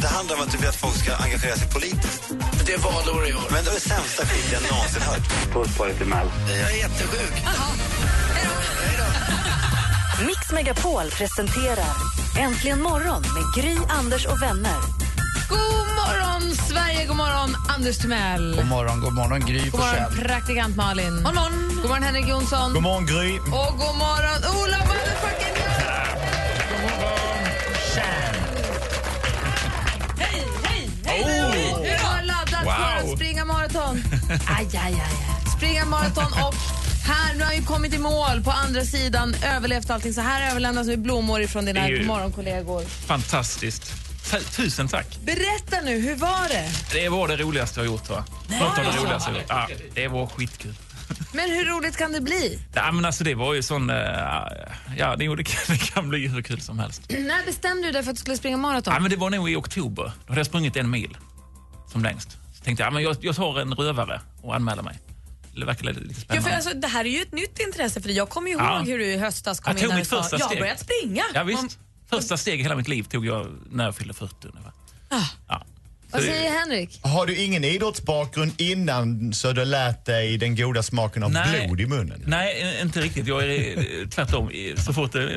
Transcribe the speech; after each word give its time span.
Det 0.00 0.08
handlar 0.08 0.36
om 0.36 0.42
att 0.42 0.52
du 0.52 0.58
vill 0.58 0.68
att 0.68 0.76
folk 0.76 0.96
ska 0.96 1.14
engagera 1.14 1.56
sig 1.56 1.68
politiskt. 1.68 2.22
Det 2.66 2.72
är 2.72 2.78
valår 2.78 3.28
i 3.28 3.34
år. 3.34 3.48
Men 3.50 3.64
det 3.64 3.70
är 3.70 3.80
sämsta 3.80 4.26
skit 4.26 4.52
jag 4.52 4.62
någonsin 4.72 5.02
hört. 5.02 5.52
Puss 5.52 5.76
på 5.76 5.84
dig 5.84 5.94
till 5.94 6.06
Mel. 6.06 6.26
Jag 6.48 6.72
är 6.72 6.76
jättesjuk. 6.76 7.32
Mix 10.26 10.52
Megapol 10.52 11.10
presenterar 11.10 11.94
Äntligen 12.38 12.82
morgon 12.82 13.22
med 13.22 13.44
Gry, 13.64 13.76
Anders 13.88 14.26
och 14.26 14.42
vänner. 14.42 14.76
God 15.48 15.86
morgon, 16.00 16.54
Sverige! 16.68 17.06
God 17.06 17.16
morgon, 17.16 17.56
Anders 17.68 17.98
Timell. 17.98 18.56
God 18.56 18.66
morgon, 18.66 19.00
god 19.00 19.12
morgon 19.14 19.40
Gry 19.40 19.70
God 19.70 19.80
morgon, 19.80 20.18
praktikant 20.18 20.76
Malin. 20.76 21.14
God 21.24 21.34
morgon, 21.34 21.52
god 21.76 21.88
morgon 21.88 22.02
Henrik 22.02 22.28
Jonsson. 22.28 22.72
God 22.72 22.82
morgon 22.82 23.06
Gry. 23.06 23.38
Och 23.38 23.78
god 23.78 23.96
morgon, 24.04 24.38
Ola 24.54 24.78
motherfucking 24.78 25.59
Du 31.24 31.96
har 32.06 32.22
laddat 32.22 32.64
för 32.76 33.10
att 33.12 33.16
springa 33.16 33.44
maraton. 33.44 34.02
Aj, 34.30 34.66
aj, 34.72 34.78
aj, 34.82 34.94
aj. 34.94 35.52
Springa 35.56 35.84
maraton 35.84 36.24
och 36.32 36.54
här, 37.06 37.34
nu 37.34 37.44
har 37.44 37.50
vi 37.50 37.62
kommit 37.62 37.94
i 37.94 37.98
mål 37.98 38.42
på 38.44 38.50
andra 38.50 38.84
sidan, 38.84 39.34
överlevt 39.44 39.90
allting. 39.90 40.12
Så 40.14 40.20
här 40.20 40.50
överlämnas 40.50 40.86
nu 40.86 40.96
blommor 40.96 41.42
ifrån 41.42 41.64
dina 41.64 41.88
ju- 41.88 42.04
morgonkollegor. 42.04 42.84
Fantastiskt. 43.06 43.92
Tu- 44.30 44.40
Tusen 44.62 44.88
tack. 44.88 45.06
Berätta 45.24 45.80
nu, 45.84 46.00
hur 46.00 46.14
var 46.16 46.48
det? 46.48 46.68
Det 46.92 47.08
var 47.08 47.28
det 47.28 47.36
roligaste 47.36 47.80
jag 47.80 47.86
har 47.86 47.92
gjort. 47.92 48.08
Va? 48.10 48.24
Något 48.60 48.78
av 48.78 48.84
det 48.84 48.90
roligaste 49.00 49.30
jag 49.30 49.54
har 49.56 49.68
gjort. 49.68 49.76
Ja, 49.80 49.86
det 49.94 50.08
var 50.08 50.26
skitkul. 50.26 50.74
Men 51.32 51.50
hur 51.50 51.64
roligt 51.64 51.96
kan 51.96 52.12
det 52.12 52.20
bli? 52.20 52.58
Ja, 52.74 52.92
men 52.92 53.04
alltså, 53.04 53.24
det 53.24 53.34
var 53.34 53.54
ju 53.54 53.62
sån... 53.62 53.90
eh, 53.90 53.96
ja, 54.96 55.16
det, 55.16 55.36
det, 55.36 55.44
kan, 55.44 55.60
det 55.68 55.78
kan 55.78 56.08
bli 56.08 56.26
hur 56.28 56.42
kul 56.42 56.60
som 56.60 56.78
helst. 56.78 57.02
När 57.08 57.46
bestämde 57.46 57.86
du 57.88 57.92
dig 57.92 58.02
för 58.02 58.10
att 58.10 58.16
du 58.16 58.20
skulle 58.20 58.36
springa 58.36 58.56
maraton? 58.56 58.94
Ja, 58.94 59.00
men 59.00 59.10
det 59.10 59.16
var 59.16 59.30
nog 59.30 59.50
i 59.50 59.56
oktober. 59.56 60.02
Då 60.04 60.28
hade 60.28 60.40
jag 60.40 60.46
sprungit 60.46 60.76
en 60.76 60.90
mil 60.90 61.16
som 61.92 62.02
längst. 62.02 62.30
Så 62.54 62.64
tänkte 62.64 62.82
jag, 62.82 62.86
ja, 62.86 62.90
men 62.94 63.02
jag, 63.02 63.16
jag 63.20 63.36
tar 63.36 63.60
en 63.60 63.74
rövare 63.74 64.20
och 64.42 64.54
anmäler 64.54 64.82
mig. 64.82 64.98
Det 65.56 65.64
verkar 65.64 65.84
lite, 65.84 66.00
lite 66.00 66.14
Ja, 66.14 66.20
spännande. 66.24 66.48
för 66.50 66.56
alltså, 66.56 66.74
det 66.74 66.86
här 66.86 67.04
är 67.04 67.08
ju 67.10 67.22
ett 67.22 67.32
nytt 67.32 67.58
intresse 67.66 68.00
för 68.00 68.08
dig. 68.08 68.16
Jag 68.16 68.28
kommer 68.28 68.48
ju 68.48 68.54
ihåg 68.54 68.62
Ja. 68.66 68.78
hur 68.86 68.98
du 68.98 69.04
i 69.06 69.18
höstas 69.18 69.60
kom 69.60 69.76
Jag 69.76 69.90
in 69.90 70.00
och 70.00 70.06
sa 70.06 70.28
jag 70.38 70.46
har 70.46 70.56
börjat 70.56 70.80
springa. 70.80 71.22
Ja, 71.34 71.42
visst. 71.44 71.78
Första 72.10 72.36
steg 72.36 72.60
i 72.60 72.62
hela 72.62 72.76
mitt 72.76 72.88
liv 72.88 73.02
tog 73.02 73.26
jag 73.26 73.46
när 73.70 73.84
jag 73.84 73.96
fyllde 73.96 74.14
40 74.14 74.34
ungefär. 74.42 74.72
Ah. 75.10 75.24
Ja. 75.48 75.64
Vad 76.12 76.22
säger 76.22 76.50
Henrik? 76.50 77.00
Har 77.02 77.26
du 77.26 77.36
ingen 77.36 77.64
idrottsbakgrund 77.64 78.52
innan 78.56 79.32
så 79.32 79.52
du 79.52 79.64
lärt 79.64 80.04
dig 80.04 80.38
den 80.38 80.56
goda 80.56 80.82
smaken 80.82 81.22
av 81.22 81.30
Nej. 81.30 81.66
blod 81.66 81.80
i 81.80 81.86
munnen? 81.86 82.22
Nej, 82.26 82.78
inte 82.82 83.00
riktigt. 83.00 83.26
Jag 83.26 83.44
är 83.44 83.78
eh, 83.78 84.08
tvärtom. 84.08 84.50
Så 84.76 84.92
fort 84.92 85.12
det 85.12 85.28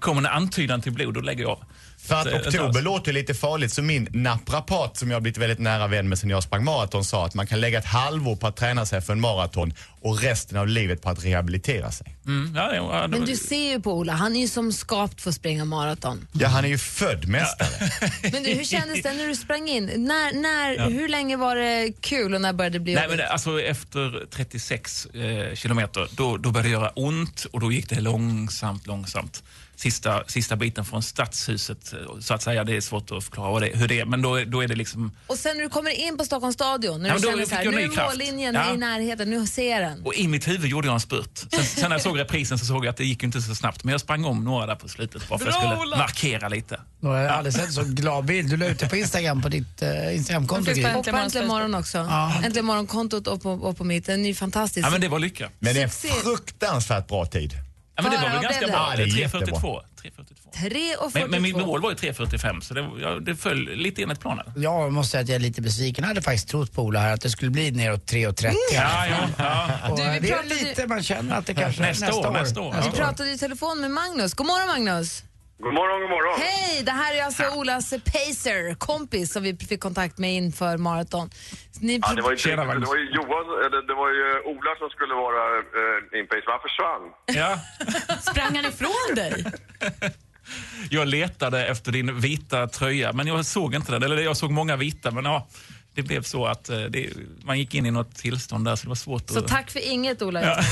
kommer 0.00 0.20
en 0.20 0.26
antydan 0.26 0.80
till 0.80 0.92
blod, 0.92 1.14
då 1.14 1.20
lägger 1.20 1.42
jag 1.42 1.50
av. 1.50 1.64
För 2.10 2.16
att 2.16 2.46
oktober 2.46 2.82
låter 2.82 3.12
lite 3.12 3.34
farligt 3.34 3.72
så 3.72 3.82
min 3.82 4.08
naprapat 4.10 4.96
som 4.96 5.10
jag 5.10 5.16
har 5.16 5.20
blivit 5.20 5.38
väldigt 5.38 5.58
nära 5.58 5.86
vän 5.86 6.08
med 6.08 6.18
sen 6.18 6.30
jag 6.30 6.42
sprang 6.42 6.64
maraton 6.64 7.04
sa 7.04 7.26
att 7.26 7.34
man 7.34 7.46
kan 7.46 7.60
lägga 7.60 7.78
ett 7.78 7.84
halvår 7.84 8.36
på 8.36 8.46
att 8.46 8.56
träna 8.56 8.86
sig 8.86 9.00
för 9.00 9.12
en 9.12 9.20
maraton 9.20 9.72
och 10.00 10.22
resten 10.22 10.58
av 10.58 10.68
livet 10.68 11.02
på 11.02 11.10
att 11.10 11.24
rehabilitera 11.24 11.90
sig. 11.90 12.16
Mm, 12.26 12.54
ja, 12.56 12.74
ja, 12.74 13.06
Men 13.08 13.24
du 13.24 13.36
ser 13.36 13.70
ju 13.72 13.80
på 13.80 13.92
Ola, 13.92 14.12
han 14.12 14.36
är 14.36 14.40
ju 14.40 14.48
som 14.48 14.72
skapt 14.72 15.20
för 15.20 15.30
att 15.30 15.36
springa 15.36 15.64
maraton. 15.64 16.26
Ja, 16.32 16.48
han 16.48 16.64
är 16.64 16.68
ju 16.68 16.78
född 16.78 17.28
mästare. 17.28 17.90
Men 18.32 18.42
du, 18.42 18.50
hur 18.50 18.64
kändes 18.64 19.02
det 19.02 19.12
när 19.14 19.26
du 19.26 19.34
sprang 19.36 19.68
in? 19.68 19.84
När, 19.86 20.32
när, 20.32 20.90
Hur 20.90 21.08
länge 21.08 21.36
var 21.36 21.56
det 21.56 21.92
kul 22.00 22.34
och 22.34 22.40
när 22.40 22.52
började 22.52 22.78
det 22.78 22.80
bli 22.80 22.94
Nej, 22.94 23.04
jobbigt? 23.04 23.18
men 23.18 23.26
det- 23.26 23.32
alltså, 23.32 23.60
efter 23.62 24.26
36 24.30 25.06
eh, 25.06 25.54
kilometer, 25.54 26.08
då, 26.16 26.36
då 26.36 26.50
började 26.50 26.68
det 26.68 26.72
göra 26.72 26.88
ont 26.90 27.44
och 27.52 27.60
då 27.60 27.72
gick 27.72 27.88
det 27.88 28.00
långsamt, 28.00 28.86
långsamt. 28.86 29.42
Sista, 29.80 30.24
sista 30.26 30.56
biten 30.56 30.84
från 30.84 31.02
stadshuset, 31.02 31.92
eh, 31.92 31.98
så 32.20 32.34
att 32.34 32.42
säga, 32.42 32.64
det 32.64 32.76
är 32.76 32.80
svårt 32.80 33.10
att 33.10 33.24
förklara 33.24 33.60
det, 33.60 33.66
hur 33.76 33.88
det 33.88 34.00
är, 34.00 34.04
men 34.04 34.22
då, 34.22 34.44
då 34.44 34.60
är 34.62 34.68
det 34.68 34.74
liksom... 34.74 35.12
Och 35.26 35.36
sen 35.38 35.56
när 35.56 35.62
du 35.64 35.70
kommer 35.70 35.90
in 35.90 36.18
på 36.18 36.24
Stockholms 36.24 36.54
stadion, 36.54 37.02
när 37.02 37.08
Ja, 37.08 37.14
du 37.14 37.20
känner 37.22 37.44
så 37.46 37.54
här, 37.54 37.64
jag 37.64 37.74
nu 37.74 37.80
är 37.82 37.88
kraft. 37.94 38.10
mållinjen 38.12 38.54
Ja. 38.54 38.74
i 38.74 38.76
närheten, 38.76 39.30
nu 39.30 39.46
ser 39.46 39.70
jag 39.70 39.82
den. 39.90 40.02
Och 40.04 40.14
i 40.14 40.28
mitt 40.28 40.48
huvud 40.48 40.70
gjorde 40.70 40.88
jag 40.88 40.94
en 40.94 41.00
spurt. 41.00 41.38
Sen, 41.52 41.64
sen 41.64 41.82
när 41.88 41.90
jag 41.90 42.00
såg 42.02 42.18
reprisen 42.18 42.58
så 42.58 42.64
såg 42.64 42.84
jag 42.84 42.90
att 42.90 42.96
det 42.96 43.04
gick 43.04 43.22
inte 43.22 43.42
så 43.42 43.54
snabbt, 43.54 43.84
men 43.84 43.92
jag 43.92 44.00
sprang 44.00 44.24
om 44.24 44.44
några 44.44 44.66
där 44.66 44.74
på 44.74 44.88
slutet 44.88 45.28
bara 45.28 45.38
för 45.38 45.46
att 45.48 45.54
jag 45.62 45.78
skulle 45.78 45.96
markera 45.96 46.48
lite. 46.48 46.80
Då 47.00 47.08
har 47.08 47.16
jag 47.16 47.32
aldrig 47.32 47.54
sett 47.54 47.72
så 47.72 47.82
glad 47.84 48.24
bild. 48.24 48.50
Du 48.50 48.56
la 48.56 48.66
ut 48.66 48.78
det 48.78 48.88
på 48.88 48.96
Instagram 48.96 49.42
på 49.42 49.48
ditt 49.48 49.82
uh, 49.82 50.16
Instagramkonto. 50.16 50.70
Och 50.96 51.04
på 51.04 51.16
Äntligen 51.16 51.48
morgon 51.48 51.74
också. 51.74 51.98
Ja. 51.98 52.32
Äntligen 52.44 52.64
morgon-kontot 52.66 53.26
och 53.26 53.42
på, 53.42 53.50
och 53.52 53.76
på 53.76 53.84
mitt. 53.84 54.06
Den 54.06 54.24
är 54.24 54.28
ju 54.28 54.34
fantastisk. 54.34 54.86
Ja, 54.86 54.90
men 54.90 55.00
det 55.00 55.08
var 55.08 55.18
lycka. 55.18 55.50
Men 55.58 55.74
det 55.74 55.80
är 55.80 55.84
en 55.84 55.90
fruktansvärt 55.90 57.08
bra 57.08 57.26
tid. 57.26 57.54
Ja, 58.04 58.10
men 58.10 58.20
det 58.20 58.26
var 58.26 58.32
väl 58.34 58.42
ganska 58.42 58.66
bra. 58.66 58.88
Ja, 58.90 58.96
det 58.96 59.02
är 59.02 59.28
3.42. 59.28 59.80
3.42. 60.02 60.20
3.42. 60.54 61.10
Men, 61.14 61.30
men 61.30 61.42
mitt 61.42 61.56
mål 61.56 61.80
var 61.82 61.90
ju 61.90 61.96
3.45 61.96 62.60
så 62.60 62.74
det, 62.74 62.88
ja, 63.00 63.10
det 63.10 63.36
föll 63.36 63.68
lite 63.74 64.02
enligt 64.02 64.20
planen. 64.20 64.52
Jag 64.56 64.92
måste 64.92 65.10
säga 65.10 65.22
att 65.22 65.28
jag 65.28 65.34
är 65.36 65.40
lite 65.40 65.62
besviken. 65.62 66.02
Jag 66.02 66.08
hade 66.08 66.22
faktiskt 66.22 66.48
trott 66.48 66.72
på 66.72 66.82
Ola 66.82 67.00
här 67.00 67.14
att 67.14 67.20
det 67.20 67.30
skulle 67.30 67.50
bli 67.50 67.70
neråt 67.70 68.10
3.30. 68.12 68.54
Ja, 68.74 69.06
ja, 69.06 69.16
ja. 69.38 69.68
Och 69.90 69.96
Du, 69.98 70.02
vi 70.02 70.18
det 70.18 70.28
är 70.28 70.32
pratade- 70.32 70.54
lite, 70.54 70.86
man 70.86 71.02
känner 71.02 71.36
att 71.38 71.46
det 71.46 71.54
kanske 71.54 71.82
Nästa 71.82 72.14
år, 72.14 72.30
nästa 72.30 72.60
år. 72.60 72.74
Vi 72.84 72.90
pratade 72.96 73.30
i 73.32 73.38
telefon 73.38 73.80
med 73.80 73.90
Magnus. 73.90 74.34
God 74.34 74.46
morgon 74.46 74.66
Magnus. 74.66 75.22
God 75.62 75.74
morgon, 75.74 76.00
god 76.00 76.10
morgon. 76.10 76.40
Hej! 76.40 76.82
Det 76.84 76.90
här 76.90 77.14
är 77.14 77.22
alltså 77.24 77.42
Olas 77.58 77.90
pacer, 77.90 78.74
kompis 78.74 79.32
som 79.32 79.42
vi 79.42 79.56
fick 79.56 79.80
kontakt 79.80 80.18
med 80.18 80.34
inför 80.34 80.76
maraton. 80.76 81.30
Ni 81.80 82.00
Ja, 82.02 82.14
det 82.14 82.22
var 82.22 82.30
ju, 82.30 82.36
Tjena, 82.36 82.64
det 82.64 82.86
var 82.86 82.96
ju 82.96 83.10
Johan, 83.10 83.46
eller 83.66 83.86
det 83.88 83.94
var 83.94 84.08
ju 84.08 84.40
Ola 84.52 84.74
som 84.78 84.90
skulle 84.90 85.14
vara 85.14 85.58
uh, 85.58 86.20
inpace, 86.20 86.42
men 86.46 86.52
han 86.56 86.60
försvann. 86.68 87.02
Ja. 87.26 87.58
Sprang 88.30 88.56
han 88.56 88.64
ifrån 88.64 89.14
dig? 89.14 89.44
Jag 90.90 91.08
letade 91.08 91.66
efter 91.66 91.92
din 91.92 92.20
vita 92.20 92.66
tröja, 92.66 93.12
men 93.12 93.26
jag 93.26 93.44
såg 93.44 93.74
inte 93.74 93.92
den. 93.92 94.02
Eller 94.02 94.22
jag 94.22 94.36
såg 94.36 94.50
många 94.50 94.76
vita, 94.76 95.10
men 95.10 95.24
ja, 95.24 95.48
det 95.94 96.02
blev 96.02 96.22
så 96.22 96.46
att 96.46 96.68
eh, 96.68 96.82
det, 96.82 97.10
man 97.44 97.58
gick 97.58 97.74
in 97.74 97.86
i 97.86 97.90
något 97.90 98.14
tillstånd 98.14 98.64
där 98.64 98.76
så 98.76 98.82
det 98.82 98.88
var 98.88 98.94
svårt 98.94 99.30
Så 99.30 99.38
att... 99.38 99.48
tack 99.48 99.70
för 99.70 99.92
inget 99.92 100.22
Ola. 100.22 100.40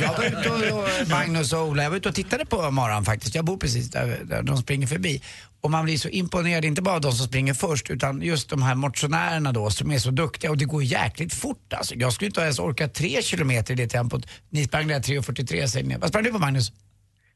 Jag 0.00 0.18
var 0.18 0.24
ute 0.24 0.50
och, 0.72 1.08
Magnus 1.10 1.52
och 1.52 1.68
Ola, 1.68 1.82
jag 1.82 1.90
var 1.90 1.96
ute 1.96 2.08
och 2.08 2.14
tittade 2.14 2.46
på 2.46 2.70
morgon 2.70 3.04
faktiskt. 3.04 3.34
Jag 3.34 3.44
bor 3.44 3.56
precis 3.56 3.90
där, 3.90 4.18
där 4.24 4.42
de 4.42 4.56
springer 4.56 4.86
förbi. 4.86 5.22
Och 5.60 5.70
man 5.70 5.84
blir 5.84 5.96
så 5.96 6.08
imponerad, 6.08 6.64
inte 6.64 6.82
bara 6.82 6.94
av 6.94 7.00
de 7.00 7.12
som 7.12 7.26
springer 7.26 7.54
först, 7.54 7.90
utan 7.90 8.22
just 8.22 8.50
de 8.50 8.62
här 8.62 8.74
motionärerna 8.74 9.52
då 9.52 9.70
som 9.70 9.90
är 9.90 9.98
så 9.98 10.10
duktiga 10.10 10.50
och 10.50 10.58
det 10.58 10.64
går 10.64 10.82
jäkligt 10.82 11.34
fort 11.34 11.72
alltså. 11.72 11.94
Jag 11.94 12.12
skulle 12.12 12.26
inte 12.26 12.40
ens 12.40 12.58
orka 12.58 12.88
tre 12.88 13.22
kilometer 13.22 13.72
i 13.72 13.76
det 13.76 13.86
tempot. 13.86 14.26
Ni 14.50 14.64
sprang 14.64 14.88
där 14.88 15.00
3.43 15.00 15.66
säger 15.66 15.86
ni. 15.86 15.96
Vad 15.96 16.08
sprang 16.08 16.24
du 16.24 16.32
på 16.32 16.38
Magnus? 16.38 16.72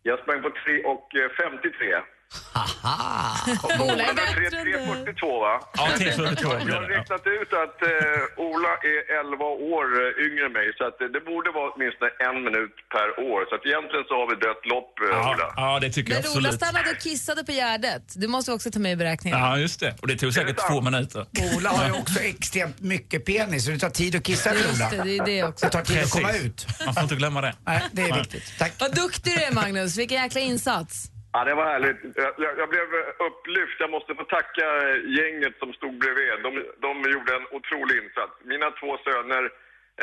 Jag 0.02 0.18
sprang 0.18 0.42
på 0.42 0.48
3 0.48 0.84
och 0.92 1.06
eh, 1.14 1.50
53. 1.52 2.13
Haha! 2.52 3.58
Ola 3.80 4.02
är 4.04 4.14
3, 4.14 4.14
bättre 4.14 4.58
än 4.58 4.64
du. 4.64 4.76
3.42 4.76 5.40
va? 5.46 5.54
Ja, 5.76 5.84
3.42 5.98 6.68
Jag 6.68 6.74
har 6.80 6.88
räknat 6.96 7.24
ut 7.40 7.50
att 7.64 7.78
eh, 7.82 8.44
Ola 8.48 8.72
är 8.92 8.98
11 9.20 9.44
år 9.76 9.86
eh, 10.00 10.26
yngre 10.26 10.42
än 10.46 10.52
mig, 10.58 10.66
så 10.78 10.82
att, 10.88 10.98
det 11.14 11.22
borde 11.30 11.48
vara 11.58 11.68
åtminstone 11.72 12.10
en 12.28 12.36
minut 12.46 12.74
per 12.94 13.08
år. 13.32 13.40
Så 13.48 13.52
att 13.56 13.64
egentligen 13.70 14.04
så 14.10 14.14
har 14.20 14.26
vi 14.32 14.36
dött 14.46 14.62
lopp, 14.72 14.92
eh, 15.00 15.30
Ola. 15.30 15.46
Ja, 15.56 15.70
det 15.84 15.90
tycker 15.96 16.10
jag 16.12 16.22
Men 16.22 16.30
Ola 16.30 16.38
absolut. 16.38 16.60
stannade 16.62 16.88
och 16.94 17.00
kissade 17.08 17.40
på 17.48 17.52
Gärdet. 17.52 18.04
Det 18.22 18.28
måste 18.34 18.50
vi 18.50 18.54
också 18.56 18.70
ta 18.70 18.78
med 18.86 18.92
i 18.92 18.98
beräkningen. 19.04 19.38
Ja, 19.38 19.58
just 19.64 19.80
det. 19.80 19.90
Och 20.02 20.08
det 20.10 20.16
tog 20.22 20.32
säkert 20.34 20.58
två 20.68 20.78
minuter. 20.88 21.22
Ola 21.56 21.68
har 21.76 21.84
ju 21.90 21.92
också 22.02 22.18
extremt 22.20 22.80
mycket 22.94 23.20
penis 23.30 23.64
så 23.64 23.70
det 23.70 23.78
tar 23.86 23.90
tid 24.02 24.12
att 24.16 24.22
kissa 24.30 24.50
för 24.50 24.58
Just 24.58 24.74
Ola. 24.80 24.90
det, 24.90 25.02
det 25.02 25.16
är 25.18 25.24
det 25.26 25.44
också. 25.44 25.66
Det 25.66 25.72
tar 25.72 25.82
tid 25.82 25.98
att 26.04 26.10
komma 26.10 26.32
ut. 26.32 26.66
Man 26.84 26.94
får 26.94 27.02
inte 27.02 27.14
glömma 27.22 27.40
det. 27.40 27.54
Nej, 27.66 27.82
det 27.92 28.02
är 28.02 28.14
viktigt. 28.18 28.44
Tack. 28.58 28.72
Vad 28.78 28.94
duktig 28.94 29.32
du 29.36 29.42
är 29.42 29.52
Magnus, 29.52 29.96
vilken 29.96 30.22
jäkla 30.22 30.40
insats. 30.40 31.10
Ja, 31.34 31.44
det 31.44 31.54
var 31.54 31.66
härligt. 31.74 32.00
Jag, 32.16 32.58
jag, 32.62 32.68
blev 32.74 32.88
eh, 33.00 33.26
upplyft. 33.28 33.80
Jag 33.84 33.90
måste 33.90 34.14
få 34.14 34.24
tacka 34.24 34.66
eh, 34.84 34.96
gänget 35.18 35.54
som 35.58 35.72
stod 35.72 35.94
bredvid. 35.98 36.28
De, 36.46 36.50
de 36.86 36.92
gjorde 37.14 37.32
en 37.36 37.46
otrolig 37.56 37.96
insats. 38.02 38.34
Mina 38.52 38.68
två 38.70 38.90
söner 39.06 39.44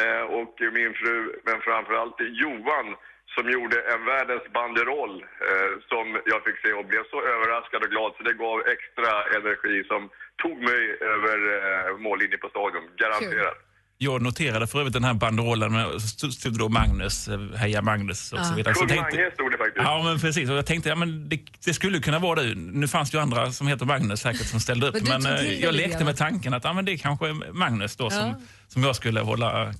eh, 0.01 0.23
och 0.39 0.55
min 0.77 0.93
fru, 0.93 1.15
men 1.47 1.61
framförallt 1.61 2.17
Johan, 2.41 2.87
som 3.35 3.45
gjorde 3.55 3.77
en 3.93 4.05
världens 4.05 4.45
banderoll 4.57 5.15
eh, 5.49 5.71
som 5.91 6.05
jag 6.31 6.43
fick 6.45 6.57
se 6.65 6.73
och 6.73 6.85
blev 6.85 7.03
så 7.13 7.19
överraskad 7.33 7.83
och 7.83 7.91
glad 7.95 8.11
så 8.17 8.23
det 8.23 8.43
gav 8.45 8.57
extra 8.75 9.11
energi 9.37 9.83
som 9.91 10.09
tog 10.43 10.57
mig 10.69 10.81
över 11.13 11.37
eh, 11.57 11.97
mållinjen 11.97 12.39
på 12.39 12.49
stadion. 12.49 12.85
Garanterat. 13.03 13.70
Jag 14.03 14.21
noterade 14.21 14.67
för 14.67 14.79
övrigt 14.79 14.93
den 14.93 15.03
här 15.03 15.13
banderollen 15.13 15.73
med 15.73 16.01
så 16.01 16.31
stod 16.31 16.57
då 16.57 16.69
Magnus, 16.69 17.27
eh, 17.27 17.39
heja 17.55 17.81
Magnus 17.81 18.33
och 18.33 18.39
så 18.39 18.51
Ja. 18.51 18.55
vidare. 18.55 18.73
Så 18.73 18.79
Kung 18.79 18.89
tänkte, 18.89 19.15
Mange 19.17 19.31
stod 19.33 19.51
det 19.51 19.57
faktiskt. 19.57 19.83
Ja, 19.85 20.03
men 20.03 20.19
precis. 20.19 20.49
Och 20.49 20.55
jag 20.57 20.65
tänkte, 20.65 20.89
ja, 20.89 20.95
men 20.95 21.29
det, 21.29 21.39
det 21.65 21.73
skulle 21.73 21.99
kunna 21.99 22.19
vara 22.19 22.41
du. 22.41 22.55
Nu 22.55 22.87
fanns 22.87 23.11
det 23.11 23.17
ju 23.17 23.21
andra 23.21 23.51
som 23.51 23.67
heter 23.67 23.85
Magnus 23.85 24.19
säkert 24.21 24.47
som 24.47 24.59
ställde 24.59 24.87
upp. 24.87 24.95
Men 25.07 25.21
Men, 25.23 25.35
eh, 25.35 25.53
jag 25.61 25.73
lekte 25.75 26.03
med 26.05 26.17
tanken 26.17 26.53
att 26.53 26.63
ja, 26.63 26.73
men 26.73 26.85
det 26.85 26.97
kanske 26.97 27.27
är 27.29 27.53
Magnus 27.53 27.95
då 27.95 28.03
Ja. 28.03 28.09
som, 28.09 28.33
som 28.67 28.83
jag 28.83 28.95
skulle 28.95 29.19
hålla 29.19 29.73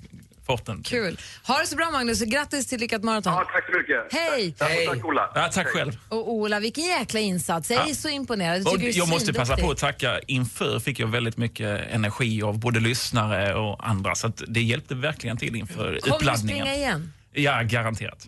forten. 0.46 0.84
Kul. 0.84 1.20
Ha 1.48 1.60
det 1.60 1.68
så 1.68 1.76
bra 1.76 1.92
Magnus 1.92 2.22
och 2.22 2.28
grattis 2.28 2.68
till 2.68 2.80
lyckat 2.80 3.04
maraton. 3.04 3.34
Ja, 3.34 3.48
tack 3.54 3.66
så 3.66 3.78
mycket. 3.78 4.14
Hej! 4.20 4.52
Tack, 4.58 4.72
tack 4.88 5.06
Ola. 5.06 5.32
Ja, 5.36 5.50
tack 5.54 5.68
själv. 5.68 5.98
Och 6.10 6.32
Ola, 6.34 6.60
vilken 6.60 6.84
jäkla 6.84 7.20
insats. 7.20 7.72
Jag 7.72 7.84
är 7.84 7.88
Ja. 7.90 7.96
så 7.96 8.10
imponerad. 8.10 8.62
Jag, 8.66 8.80
du 8.80 8.90
jag 8.90 9.10
måste 9.10 9.34
passa 9.34 9.58
på 9.58 9.72
att 9.72 9.78
tacka. 9.78 10.20
Inför 10.28 10.80
fick 10.80 11.00
jag 11.00 11.08
väldigt 11.08 11.38
mycket 11.38 11.82
energi 11.92 12.44
av 12.44 12.60
både 12.60 12.80
lyssnare 12.80 13.56
och 13.56 13.88
andra. 13.90 14.16
Så 14.16 14.28
att 14.28 14.42
det 14.48 14.62
hjälpte 14.62 14.96
verkligen 14.96 15.38
till 15.38 15.56
inför 15.56 15.76
Kommer 15.76 15.92
du 15.92 15.98
uppladdningen. 16.16 16.66
springa 16.66 16.76
igen? 16.76 17.14
Ja, 17.34 17.62
garanterat. 17.64 18.28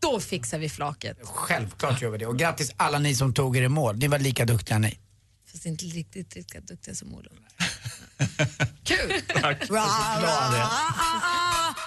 Då 0.00 0.20
fixar 0.20 0.58
vi 0.58 0.68
flaket. 0.68 1.18
Självklart 1.24 2.02
gör 2.02 2.10
vi 2.10 2.18
det. 2.18 2.26
Och 2.26 2.38
grattis 2.38 2.74
alla 2.76 2.98
ni 2.98 3.14
som 3.14 3.34
tog 3.34 3.56
er 3.56 3.62
i 3.62 3.68
mål. 3.68 3.96
Ni 3.96 4.08
var 4.08 4.18
lika 4.18 4.44
duktiga 4.44 4.78
ni. 4.78 4.98
Fast 5.52 5.66
inte 5.66 5.84
riktigt 5.84 6.34
lika 6.36 6.60
duktiga 6.60 6.94
som 6.94 7.08
Ola. 8.20 9.22
Tack. 9.28 9.68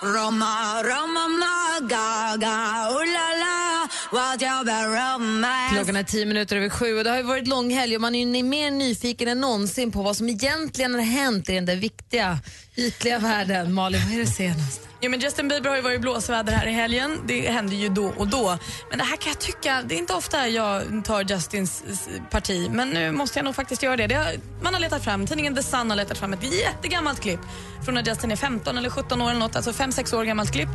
Roma, 0.01 0.83
Roma, 0.83 1.27
ma, 1.27 1.79
gaga, 1.79 2.88
oh 2.89 3.05
la 3.15 3.27
la, 3.43 3.88
what 4.11 4.41
you 4.41 4.65
been 4.65 4.85
romance. 4.85 5.75
Klockan 5.75 5.95
är 5.95 6.03
tio 6.03 6.25
minuter 6.25 6.57
över 6.57 6.69
sju 6.69 6.97
och 6.97 7.03
det 7.03 7.09
har 7.09 7.17
ju 7.17 7.23
varit 7.23 7.47
lång 7.47 7.73
helg 7.73 7.95
och 7.95 8.01
man 8.01 8.15
är 8.15 8.38
ju 8.38 8.43
mer 8.43 8.71
nyfiken 8.71 9.27
än 9.27 9.41
någonsin 9.41 9.91
på 9.91 10.01
vad 10.01 10.17
som 10.17 10.29
egentligen 10.29 10.93
har 10.93 11.01
hänt 11.01 11.49
i 11.49 11.53
den 11.53 11.65
där 11.65 11.75
viktiga, 11.75 12.39
ytliga 12.75 13.19
världen. 13.19 13.73
Malin, 13.73 14.01
vad 14.05 14.13
är 14.15 14.19
det 14.19 14.27
senaste? 14.27 14.88
Ja, 15.03 15.09
men 15.09 15.19
Justin 15.19 15.47
Bieber 15.47 15.69
har 15.69 15.75
ju 15.75 15.81
varit 15.81 15.95
i 15.95 15.99
blåsväder 15.99 16.53
här 16.53 16.67
i 16.67 16.71
helgen. 16.71 17.19
Det 17.27 17.49
händer 17.49 17.75
ju 17.75 17.89
då 17.89 18.13
och 18.17 18.27
då. 18.27 18.57
Men 18.89 18.99
det 18.99 19.03
här 19.03 19.17
kan 19.17 19.29
jag 19.29 19.39
tycka, 19.39 19.81
det 19.87 19.95
är 19.95 19.97
inte 19.97 20.13
ofta 20.13 20.47
jag 20.47 21.05
tar 21.05 21.23
Justins 21.23 21.83
parti, 22.29 22.69
men 22.71 22.89
nu 22.89 23.11
måste 23.11 23.39
jag 23.39 23.45
nog 23.45 23.55
faktiskt 23.55 23.83
göra 23.83 23.97
det. 23.97 24.07
det 24.07 24.15
har, 24.15 24.35
man 24.61 24.73
har 24.73 24.81
letat 24.81 25.03
fram, 25.03 25.27
tidningen 25.27 25.55
The 25.55 25.63
Sun 25.63 25.89
har 25.89 25.97
letat 25.97 26.17
fram 26.17 26.33
ett 26.33 26.44
jättegammalt 26.44 27.19
klipp 27.19 27.39
från 27.86 27.95
när 27.95 28.04
Justin 28.04 28.31
är 28.31 28.36
15 28.36 28.78
eller 28.78 28.89
17 28.89 29.22
år 29.22 29.30
eller 29.30 29.39
något, 29.39 29.56
alltså 29.56 29.72
5-6 29.72 30.16
år 30.16 30.24
gammalt 30.24 30.51
klipp. 30.51 30.69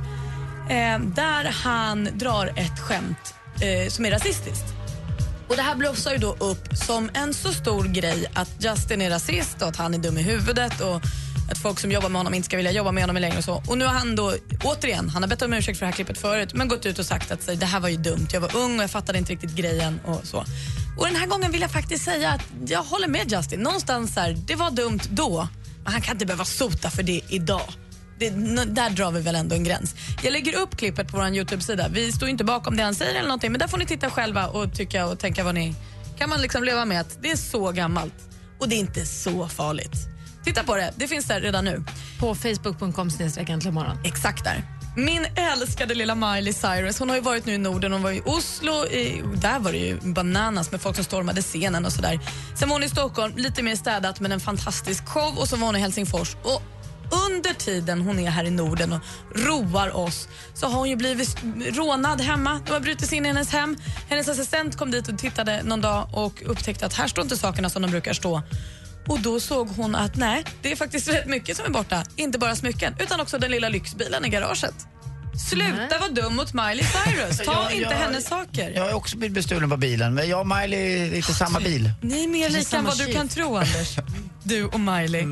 Eh, 0.68 0.98
där 0.98 1.44
han 1.44 2.08
drar 2.14 2.46
ett 2.56 2.80
skämt 2.80 3.34
eh, 3.60 3.88
som 3.88 4.04
är 4.04 4.10
rasistiskt. 4.10 4.64
Och 5.48 5.56
Det 5.56 5.62
här 5.62 5.76
blossar 5.76 6.12
ju 6.12 6.18
då 6.18 6.36
upp 6.38 6.76
som 6.76 7.10
en 7.14 7.34
så 7.34 7.52
stor 7.52 7.84
grej 7.84 8.26
att 8.34 8.50
Justin 8.58 9.02
är 9.02 9.10
rasist 9.10 9.62
och 9.62 9.68
att 9.68 9.76
han 9.76 9.94
är 9.94 9.98
dum 9.98 10.18
i 10.18 10.22
huvudet 10.22 10.80
och 10.80 10.96
att 11.50 11.58
folk 11.58 11.78
som 11.80 11.92
jobbar 11.92 12.08
med 12.08 12.18
honom 12.18 12.34
inte 12.34 12.46
ska 12.46 12.56
vilja 12.56 12.72
jobba 12.72 12.92
med 12.92 13.02
honom 13.02 13.16
längre 13.16 13.38
och 13.38 13.44
så. 13.44 13.62
Och 13.68 13.78
nu 13.78 13.84
har 13.84 13.94
han 13.94 14.16
då, 14.16 14.34
återigen, 14.64 15.08
han 15.08 15.22
har 15.22 15.28
bett 15.28 15.42
om 15.42 15.52
ursäkt 15.52 15.78
för 15.78 15.86
det 15.86 15.90
här 15.90 15.96
klippet 15.96 16.18
förut 16.18 16.54
men 16.54 16.68
gått 16.68 16.86
ut 16.86 16.98
och 16.98 17.06
sagt 17.06 17.30
att 17.30 17.60
det 17.60 17.66
här 17.66 17.80
var 17.80 17.88
ju 17.88 17.96
dumt, 17.96 18.26
jag 18.32 18.40
var 18.40 18.56
ung 18.56 18.76
och 18.76 18.82
jag 18.82 18.90
fattade 18.90 19.18
inte 19.18 19.32
riktigt 19.32 19.54
grejen 19.54 20.00
och 20.04 20.20
så. 20.24 20.44
Och 20.98 21.06
den 21.06 21.16
här 21.16 21.26
gången 21.26 21.52
vill 21.52 21.60
jag 21.60 21.70
faktiskt 21.70 22.04
säga 22.04 22.30
att 22.30 22.42
jag 22.66 22.82
håller 22.82 23.08
med 23.08 23.32
Justin. 23.32 23.60
Någonstans 23.60 24.16
här, 24.16 24.36
det 24.46 24.54
var 24.54 24.70
dumt 24.70 25.00
då, 25.10 25.48
men 25.86 25.92
han 25.92 26.02
kan 26.02 26.14
inte 26.14 26.26
behöva 26.26 26.44
sota 26.44 26.90
för 26.90 27.02
det 27.02 27.20
idag. 27.28 27.72
Det, 28.18 28.30
där 28.64 28.90
drar 28.90 29.10
vi 29.10 29.20
väl 29.20 29.34
ändå 29.34 29.54
en 29.54 29.64
gräns. 29.64 29.94
Jag 30.22 30.32
lägger 30.32 30.58
upp 30.58 30.76
klippet 30.76 31.08
på 31.08 31.16
vår 31.16 31.28
Youtube-sida. 31.28 31.88
Vi 31.88 32.12
står 32.12 32.28
inte 32.28 32.44
bakom 32.44 32.76
det 32.76 32.82
han 32.82 32.94
säger 32.94 33.14
eller 33.14 33.28
någonting, 33.28 33.52
men 33.52 33.58
där 33.58 33.68
får 33.68 33.78
ni 33.78 33.86
titta 33.86 34.10
själva 34.10 34.46
och 34.46 34.74
tycka 34.74 35.06
och 35.06 35.18
tänka 35.18 35.44
vad 35.44 35.54
ni... 35.54 35.74
Kan 36.18 36.30
man 36.30 36.40
liksom 36.42 36.64
leva 36.64 36.84
med 36.84 37.00
att 37.00 37.18
det 37.22 37.30
är 37.30 37.36
så 37.36 37.72
gammalt 37.72 38.14
och 38.58 38.68
det 38.68 38.74
är 38.74 38.78
inte 38.78 39.06
så 39.06 39.48
farligt. 39.48 39.96
Titta 40.44 40.64
på 40.64 40.76
det, 40.76 40.92
det 40.96 41.08
finns 41.08 41.26
där 41.26 41.40
redan 41.40 41.64
nu. 41.64 41.84
På 42.20 42.34
facebook.com. 42.34 43.10
Exakt 44.04 44.44
där. 44.44 44.75
Min 44.98 45.26
älskade 45.36 45.94
lilla 45.94 46.14
Miley 46.14 46.52
Cyrus, 46.52 46.98
hon 46.98 47.08
har 47.08 47.16
ju 47.16 47.22
varit 47.22 47.46
nu 47.46 47.52
i 47.52 47.58
Norden, 47.58 47.92
hon 47.92 48.02
var 48.02 48.10
i 48.10 48.22
Oslo, 48.24 48.86
i, 48.86 49.22
där 49.34 49.58
var 49.58 49.72
det 49.72 49.78
ju 49.78 50.00
bananas 50.00 50.70
med 50.70 50.80
folk 50.80 50.96
som 50.96 51.04
stormade 51.04 51.42
scenen 51.42 51.86
och 51.86 51.92
sådär. 51.92 52.20
Sen 52.58 52.68
var 52.68 52.74
hon 52.74 52.82
i 52.82 52.88
Stockholm, 52.88 53.36
lite 53.36 53.62
mer 53.62 53.76
städat 53.76 54.20
men 54.20 54.32
en 54.32 54.40
fantastisk 54.40 55.06
show 55.08 55.38
och 55.38 55.48
så 55.48 55.56
var 55.56 55.66
hon 55.66 55.76
i 55.76 55.78
Helsingfors. 55.78 56.36
Och 56.42 56.62
under 57.28 57.54
tiden 57.54 58.00
hon 58.00 58.18
är 58.18 58.30
här 58.30 58.44
i 58.44 58.50
Norden 58.50 58.92
och 58.92 59.00
roar 59.34 59.96
oss 59.96 60.28
så 60.54 60.66
har 60.66 60.78
hon 60.78 60.90
ju 60.90 60.96
blivit 60.96 61.36
rånad 61.72 62.20
hemma. 62.20 62.60
De 62.66 62.72
har 62.72 62.80
brutit 62.80 63.08
sig 63.08 63.18
in 63.18 63.24
i 63.24 63.28
hennes 63.28 63.52
hem. 63.52 63.76
Hennes 64.08 64.28
assistent 64.28 64.76
kom 64.76 64.90
dit 64.90 65.08
och 65.08 65.18
tittade 65.18 65.62
någon 65.62 65.80
dag 65.80 66.08
och 66.12 66.42
upptäckte 66.46 66.86
att 66.86 66.94
här 66.94 67.08
står 67.08 67.24
inte 67.24 67.36
sakerna 67.36 67.70
som 67.70 67.82
de 67.82 67.90
brukar 67.90 68.12
stå. 68.12 68.42
Och 69.06 69.20
då 69.20 69.40
såg 69.40 69.68
hon 69.68 69.94
att 69.94 70.16
nej, 70.16 70.44
det 70.62 70.72
är 70.72 70.76
faktiskt 70.76 71.08
rätt 71.08 71.26
mycket 71.26 71.56
som 71.56 71.66
är 71.66 71.70
borta. 71.70 72.04
Inte 72.16 72.38
bara 72.38 72.56
smycken, 72.56 72.94
utan 73.00 73.20
också 73.20 73.38
den 73.38 73.50
lilla 73.50 73.68
lyxbilen 73.68 74.24
i 74.24 74.28
garaget. 74.28 74.74
Sluta 75.50 75.98
vara 75.98 76.10
dum 76.10 76.36
mot 76.36 76.52
Miley 76.54 76.84
Cyrus. 76.84 77.38
Ta 77.38 77.44
Ja, 77.52 77.70
inte 77.70 77.88
ja. 77.90 77.96
hennes 77.96 78.26
saker. 78.26 78.72
Jag 78.74 78.82
har 78.84 78.92
också 78.92 79.16
blivit 79.16 79.34
bestulen 79.34 79.70
på 79.70 79.76
bilen, 79.76 80.14
men 80.14 80.28
jag 80.28 80.40
och 80.40 80.46
Miley 80.46 81.06
är 81.06 81.10
lite 81.10 81.34
samma 81.34 81.60
bil. 81.60 81.90
Ni 82.02 82.24
är 82.24 82.28
mer 82.28 82.50
lika 82.50 82.76
än 82.76 82.84
vad 82.84 82.98
du 82.98 83.06
kan 83.06 83.28
tro, 83.28 83.56
Anders. 83.56 83.96
Du 84.48 84.64
och 84.64 84.80
Miley. 84.80 85.22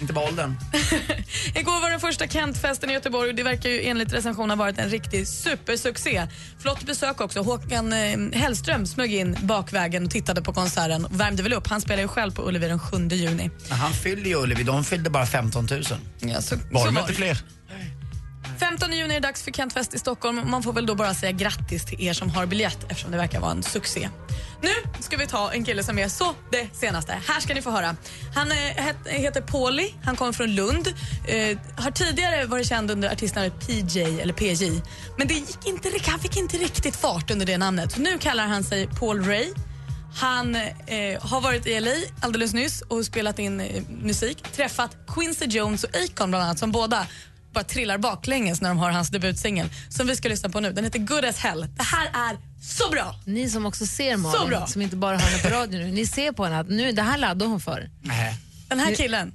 Inte 0.00 0.12
bara 0.12 0.28
åldern. 0.28 0.54
Igår 1.54 1.80
var 1.82 1.90
den 1.90 2.00
första 2.00 2.26
Kent-festen 2.26 2.90
i 2.90 2.92
Göteborg 2.92 3.28
och 3.28 3.34
det 3.34 3.42
verkar 3.42 3.68
ju 3.68 3.82
enligt 3.82 4.12
recensionen 4.12 4.50
ha 4.50 4.56
varit 4.64 4.78
en 4.78 4.90
riktig 4.90 5.28
supersuccé. 5.28 6.26
Flott 6.58 6.82
besök 6.86 7.20
också. 7.20 7.42
Håkan 7.42 7.92
eh, 7.92 8.38
Hellström 8.40 8.86
smög 8.86 9.14
in 9.14 9.36
bakvägen 9.42 10.04
och 10.04 10.10
tittade 10.10 10.42
på 10.42 10.52
konserten 10.52 11.04
och 11.04 11.20
värmde 11.20 11.42
väl 11.42 11.52
upp. 11.52 11.66
Han 11.66 11.80
spelar 11.80 12.02
ju 12.02 12.08
själv 12.08 12.32
på 12.32 12.48
Ullevi 12.48 12.68
den 12.68 12.78
7 12.78 13.08
juni. 13.08 13.50
Men 13.68 13.78
Han 13.78 13.92
fyllde 13.92 14.28
ju 14.28 14.36
Ullevi, 14.36 14.62
de 14.62 14.84
fyllde 14.84 15.10
bara 15.10 15.26
15 15.26 15.66
000. 15.70 15.82
Ja, 16.20 16.40
så, 16.42 16.56
Var 16.70 16.80
så 16.80 16.86
de 16.86 16.94
var 16.94 17.02
inte 17.02 17.14
fler? 17.14 17.38
15 18.60 18.92
juni 18.92 19.14
är 19.14 19.20
det 19.20 19.26
dags 19.26 19.42
för 19.42 19.50
Kentfest 19.50 19.94
i 19.94 19.98
Stockholm. 19.98 20.50
Man 20.50 20.62
får 20.62 20.72
väl 20.72 20.86
då 20.86 20.94
bara 20.94 21.14
säga 21.14 21.32
grattis 21.32 21.84
till 21.84 22.00
er 22.00 22.12
som 22.12 22.30
har 22.30 22.46
biljett 22.46 22.84
eftersom 22.88 23.10
det 23.10 23.16
verkar 23.16 23.40
vara 23.40 23.50
en 23.50 23.62
succé. 23.62 24.08
Nu 24.62 24.68
ska 25.00 25.16
vi 25.16 25.26
ta 25.26 25.52
en 25.52 25.64
kille 25.64 25.82
som 25.82 25.98
är 25.98 26.08
så 26.08 26.34
det 26.50 26.68
senaste. 26.72 27.12
Här 27.26 27.40
ska 27.40 27.54
ni 27.54 27.62
få 27.62 27.70
höra. 27.70 27.96
Han 28.34 28.50
eh, 28.50 28.88
är, 28.88 29.18
heter 29.18 29.40
Pauli, 29.40 29.94
han 30.04 30.16
kommer 30.16 30.32
från 30.32 30.54
Lund. 30.54 30.88
Eh, 31.28 31.58
har 31.76 31.90
tidigare 31.90 32.44
varit 32.44 32.66
känd 32.68 32.90
under 32.90 33.12
artistnamnet 33.12 33.66
PJ 33.66 34.20
eller 34.20 34.32
PJ. 34.32 34.82
Men 35.18 35.28
det 35.28 35.34
gick 35.34 35.66
inte, 35.66 35.90
han 36.06 36.20
fick 36.20 36.36
inte 36.36 36.56
riktigt 36.56 36.96
fart 36.96 37.30
under 37.30 37.46
det 37.46 37.58
namnet. 37.58 37.92
Så 37.92 38.00
nu 38.00 38.18
kallar 38.18 38.46
han 38.46 38.64
sig 38.64 38.86
Paul 38.86 39.24
Ray. 39.24 39.52
Han 40.14 40.54
eh, 40.54 41.20
har 41.20 41.40
varit 41.40 41.66
i 41.66 41.80
LA 41.80 41.90
alldeles 42.20 42.54
nyss 42.54 42.82
och 42.82 43.04
spelat 43.04 43.38
in 43.38 43.60
eh, 43.60 43.82
musik. 43.88 44.42
Träffat 44.42 44.96
Quincy 45.08 45.44
Jones 45.44 45.84
och 45.84 45.90
Akon 45.90 46.30
bland 46.30 46.44
annat 46.44 46.58
som 46.58 46.72
båda 46.72 47.06
bara 47.52 47.64
trillar 47.64 47.98
baklänges 47.98 48.60
när 48.60 48.68
de 48.68 48.78
har 48.78 48.90
hans 48.90 49.08
debutsingel 49.08 49.68
som 49.88 50.06
vi 50.06 50.16
ska 50.16 50.28
lyssna 50.28 50.48
på 50.48 50.60
nu. 50.60 50.72
Den 50.72 50.84
heter 50.84 50.98
Good 50.98 51.24
as 51.24 51.38
hell. 51.38 51.66
Det 51.76 51.82
här 51.82 52.06
är 52.30 52.36
så 52.62 52.90
bra! 52.90 53.14
Ni 53.24 53.50
som 53.50 53.66
också 53.66 53.86
ser 53.86 54.12
Så 54.12 54.18
Malin, 54.18 54.48
bra. 54.48 54.66
som 54.66 54.82
inte 54.82 54.96
bara 54.96 55.16
hör 55.16 55.30
henne 55.30 55.42
på 55.42 55.48
radio 55.48 55.78
nu, 55.78 55.92
ni 55.92 56.06
ser 56.06 56.32
på 56.32 56.44
henne 56.44 56.58
att 56.58 56.68
nu, 56.68 56.92
det 56.92 57.02
här 57.02 57.18
laddar 57.18 57.46
hon 57.46 57.60
för. 57.60 57.90
Den 58.68 58.80
här 58.80 58.94
killen, 58.94 59.34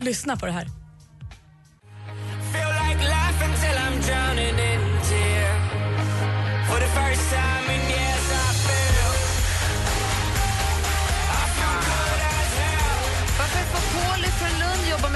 lyssna 0.00 0.36
på 0.36 0.46
det 0.46 0.52
här. 0.52 0.66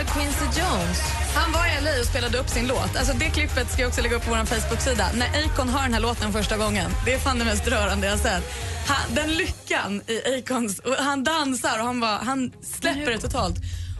Med 0.04 0.12
Quincy 0.12 0.60
Jones? 0.60 1.00
Han 1.34 1.52
var 1.52 1.66
i 1.66 1.84
LA 1.84 2.00
och 2.00 2.06
spelade 2.06 2.38
upp 2.38 2.48
sin 2.48 2.66
låt. 2.66 2.96
Alltså 2.96 3.12
det 3.12 3.24
klippet 3.24 3.72
ska 3.72 3.82
jag 3.82 3.88
också 3.88 4.02
lägga 4.02 4.16
upp 4.16 4.24
på 4.24 4.30
vår 4.30 4.44
Facebook-sida. 4.44 5.06
När 5.14 5.26
Akon 5.26 5.68
hör 5.68 5.82
den 5.82 5.94
här 5.94 6.00
låten 6.00 6.32
första 6.32 6.56
gången. 6.56 6.90
Det 7.04 7.12
är 7.12 7.18
fan 7.18 7.38
det 7.38 7.44
mest 7.44 7.68
rörande 7.68 8.06
jag 8.06 8.18
sett. 8.18 8.42
Han, 8.86 9.14
den 9.14 9.30
lyckan 9.30 10.02
i 10.06 10.38
Akons... 10.38 10.78
Och 10.78 10.94
han 10.94 11.24
dansar 11.24 11.78
och 11.78 11.86
han, 11.86 12.00
bara, 12.00 12.16
han 12.16 12.52
släpper 12.62 13.10
det 13.10 13.18
totalt. 13.18 13.56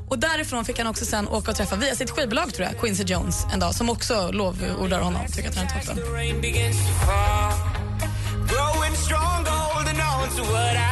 Och 0.09 0.19
därifrån 0.19 0.65
fick 0.65 0.79
han 0.79 0.87
också 0.87 1.05
sen 1.05 1.29
åka 1.29 1.51
och 1.51 1.57
träffa 1.57 1.77
via 1.77 1.95
sitt 1.95 2.11
skivbolag 2.11 2.55
tror 2.55 2.69
jag, 2.69 2.81
Quincy 2.81 3.03
Jones 3.03 3.47
en 3.53 3.61
dag 3.61 3.75
som 3.75 3.91
också 3.91 4.31
lovordar 4.33 5.01
honom. 5.01 5.23
Tycker 5.29 5.49
att 5.49 5.57
han 5.57 5.67
är 5.67 5.71
toppen. 5.71 5.99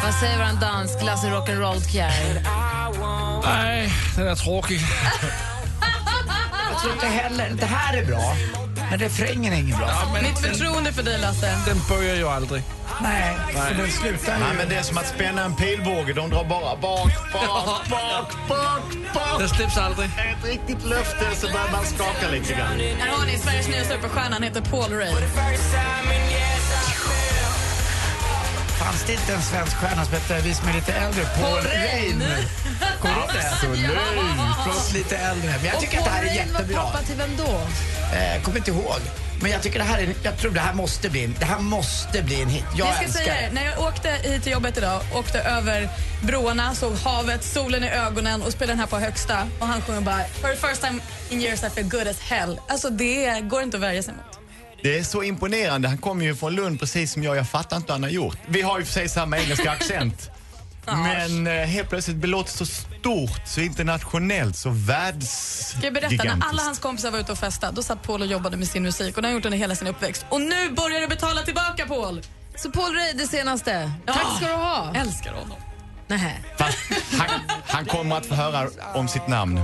Vad 0.05 0.15
säger 0.15 0.37
våran 0.37 0.61
dansk 0.61 1.03
Lasse 1.03 1.27
Rock'n'Roll-Pierre? 1.27 2.62
Nej, 3.45 3.93
den 4.17 4.29
är 4.29 4.35
tråkig. 4.35 4.81
Jag 6.73 6.81
tror 6.81 6.93
inte 6.93 7.07
heller, 7.07 7.51
det 7.51 7.67
här 7.67 7.97
är 7.97 8.05
bra, 8.05 8.37
men 8.91 8.99
refrängen 8.99 9.53
är 9.53 9.57
inget 9.57 9.79
bra. 9.79 9.89
Mitt 10.23 10.39
förtroende 10.39 10.93
för 10.93 11.03
dig, 11.03 11.19
Lasse. 11.19 11.59
Den 11.67 11.77
börjar 11.89 12.17
ju 12.17 12.29
aldrig. 12.29 12.63
Nej, 13.03 13.37
för 13.53 13.75
den 13.75 13.91
slutar 13.91 14.39
Nej, 14.39 14.51
ju... 14.51 14.57
men 14.57 14.69
det 14.69 14.75
är 14.77 14.83
som 14.83 14.99
att 14.99 15.09
spänna 15.09 15.45
en 15.45 15.55
pilbåge. 15.57 16.13
De 16.13 16.31
drar 16.31 16.45
bara 16.45 16.77
bak, 16.77 17.13
bak, 17.33 17.89
bak, 17.91 18.33
bak, 18.49 18.85
bak. 19.15 19.39
Den 19.39 19.49
släpps 19.49 19.77
aldrig. 19.77 20.07
Ett 20.07 20.45
riktigt 20.45 20.85
löfte 20.85 21.27
så 21.37 21.47
börjar 21.47 21.73
man 21.73 21.85
skaka 21.85 22.29
lite 22.33 22.53
grann. 22.53 22.81
Här 22.99 23.09
har 23.09 23.27
ni 23.27 23.39
Sveriges 23.39 23.69
nya 23.69 23.85
superstjärna, 23.85 24.35
han 24.35 24.43
heter 24.43 24.61
Paul 24.61 24.93
Ray. 24.93 25.13
Inte 28.93 29.33
en 29.35 29.43
svensk 29.43 29.77
stjärna 29.77 30.05
som 30.05 30.15
är 30.69 30.75
lite 30.75 30.93
äldre, 30.93 31.25
Paul 31.25 31.63
Rein? 31.63 32.25
Kommer 33.01 33.15
du 33.15 33.23
inte? 33.23 33.57
Förlåt, 33.61 34.93
lite 34.95 35.17
äldre. 35.17 35.51
Men 35.57 35.65
jag 35.65 35.81
tycker 35.81 35.99
att 35.99 36.05
det 36.05 36.11
här 36.11 36.25
är 36.25 36.35
jättebra. 36.35 36.83
pappa 36.83 36.99
till 36.99 37.17
vem 37.17 37.37
då? 37.37 37.61
Eh, 38.17 38.43
kommer 38.43 38.59
inte 38.59 38.71
ihåg. 38.71 39.01
Men 39.43 39.51
jag 39.51 39.63
tycker 39.63 39.79
det 39.79 39.85
här 39.85 39.99
är, 39.99 40.15
jag 40.23 40.39
tror 40.39 40.51
det 40.51 40.61
här 40.61 40.75
måste 40.75 41.11
bli 41.11 41.27
det 41.39 41.45
här 41.45 41.59
måste 41.59 42.23
bli 42.23 42.43
en 42.43 42.49
hit. 42.49 42.65
Jag, 42.77 42.87
Jag 42.89 42.95
ska 42.95 43.05
älskar 43.05 43.25
säga 43.25 43.35
det, 43.49 43.55
när 43.55 43.65
jag 43.65 43.81
åkte 43.81 44.09
hit 44.09 44.43
till 44.43 44.53
jobbet 44.53 44.79
idag, 44.79 45.01
åkte 45.15 45.41
över 45.41 45.89
broarna, 46.23 46.75
såg 46.75 46.95
havet, 46.97 47.45
solen 47.45 47.85
i 47.85 47.89
ögonen 47.89 48.43
och 48.43 48.53
spelade 48.53 48.73
den 48.73 48.79
här 48.81 48.87
på 48.87 48.99
högsta 48.99 49.49
och 49.61 49.67
han 49.67 49.83
sjunger 49.83 50.01
bara 50.01 50.25
For 50.41 50.49
the 50.49 50.69
first 50.69 50.83
time 50.83 51.01
in 51.31 51.41
years 51.41 51.65
I 51.65 51.71
feel 51.71 51.89
good 51.89 52.09
as 52.09 52.21
hell. 52.21 52.61
Alltså 52.69 52.91
det 52.91 53.41
går 53.41 53.63
inte 53.63 53.77
att 53.77 53.83
värja 53.83 54.03
sig 54.03 54.15
mot. 54.15 54.32
Det 54.83 54.99
är 54.99 55.03
så 55.03 55.23
imponerande. 55.23 55.89
Han 55.89 55.99
kommer 55.99 56.25
ju 56.25 56.35
från 56.35 56.55
Lund 56.55 56.81
precis 56.81 57.13
som 57.13 57.23
jag. 57.23 57.37
Jag 57.37 57.49
fattar 57.49 57.77
inte 57.77 57.89
vad 57.89 57.95
han 57.95 58.03
har 58.03 58.11
gjort. 58.11 58.39
Vi 58.47 58.63
har 58.63 58.79
ju 58.79 58.85
för 58.85 58.93
sig 58.93 59.09
samma 59.09 59.39
engelska 59.39 59.71
accent. 59.81 60.31
Men 60.87 61.47
eh, 61.47 61.53
helt 61.53 61.89
plötsligt 61.89 62.23
det 62.23 62.29
låter 62.29 62.51
så 62.53 62.67
stort, 62.67 63.41
så 63.47 63.61
internationellt, 63.61 64.57
så 64.57 64.71
världs... 64.71 65.29
Ska 65.69 65.85
jag 65.85 65.95
berätta, 65.95 66.25
när 66.25 66.47
alla 66.49 66.63
hans 66.63 66.79
kompisar 66.79 67.11
var 67.11 67.19
ute 67.19 67.33
och 67.33 67.39
festade, 67.39 67.73
då 67.73 67.83
satt 67.83 68.03
Paul 68.03 68.21
och 68.21 68.27
jobbade 68.27 68.57
med 68.57 68.69
sin 68.69 68.83
musik 68.83 69.17
och 69.17 69.23
det 69.23 69.29
har 69.29 69.33
han 69.33 69.39
gjort 69.39 69.45
under 69.45 69.59
hela 69.59 69.75
sin 69.75 69.89
uppväxt. 69.89 70.27
Och 70.29 70.41
nu 70.41 70.71
börjar 70.71 71.01
det 71.01 71.09
betala 71.09 71.43
tillbaka 71.43 71.87
Paul! 71.87 72.23
Så 72.57 72.71
Paul 72.71 72.95
Ray, 72.95 73.13
det 73.13 73.27
senaste. 73.27 73.93
Tack 74.07 74.37
ska 74.37 74.47
du 74.47 74.53
ha. 74.53 74.93
Älskar 74.95 75.33
honom. 75.33 75.59
Nähä. 76.07 76.33
Fast 76.59 76.79
han, 77.19 77.31
han 77.67 77.87
kommer 77.87 78.17
att 78.17 78.27
få 78.27 78.35
höra 78.35 78.69
om 78.95 79.09
sitt 79.09 79.29
namn 79.29 79.61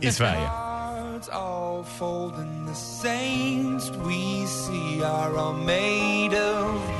i 0.00 0.12
Sverige. 0.12 0.73
All 1.28 1.82
folding 1.82 2.66
the 2.66 2.74
saints 2.74 3.90
we 3.90 4.46
see 4.46 5.02
are 5.02 5.36
all 5.36 5.52
made 5.52 6.34
of 6.34 6.93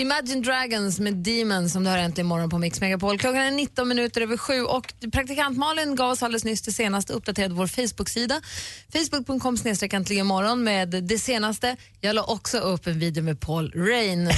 Imagine 0.00 0.42
Dragons 0.42 0.98
med 1.00 1.14
Demons 1.14 1.72
som 1.72 1.84
du 1.84 1.90
har 1.90 1.98
äntligen 1.98 2.26
imorgon 2.26 2.50
på 2.50 2.58
Mix 2.58 2.80
Megapol. 2.80 3.18
Klockan 3.18 3.40
är 3.40 3.50
19 3.50 3.88
minuter 3.88 4.20
över 4.20 4.36
sju 4.36 4.62
och 4.62 4.94
praktikant 5.12 5.58
Malin 5.58 5.96
gav 5.96 6.10
oss 6.10 6.22
alldeles 6.22 6.44
nyss 6.44 6.62
det 6.62 6.72
senaste 6.72 7.12
uppdaterade 7.12 7.54
vår 7.54 7.66
Facebook-sida. 7.66 8.40
Facebook.com 8.92 9.56
snedstreck 9.56 9.92
äntligen 9.92 10.26
imorgon 10.26 10.64
med 10.64 10.88
det 10.88 11.18
senaste. 11.18 11.76
Jag 12.00 12.14
la 12.14 12.22
också 12.22 12.58
upp 12.58 12.86
en 12.86 12.98
video 12.98 13.22
med 13.22 13.40
Paul 13.40 13.72
Rain. 13.72 14.24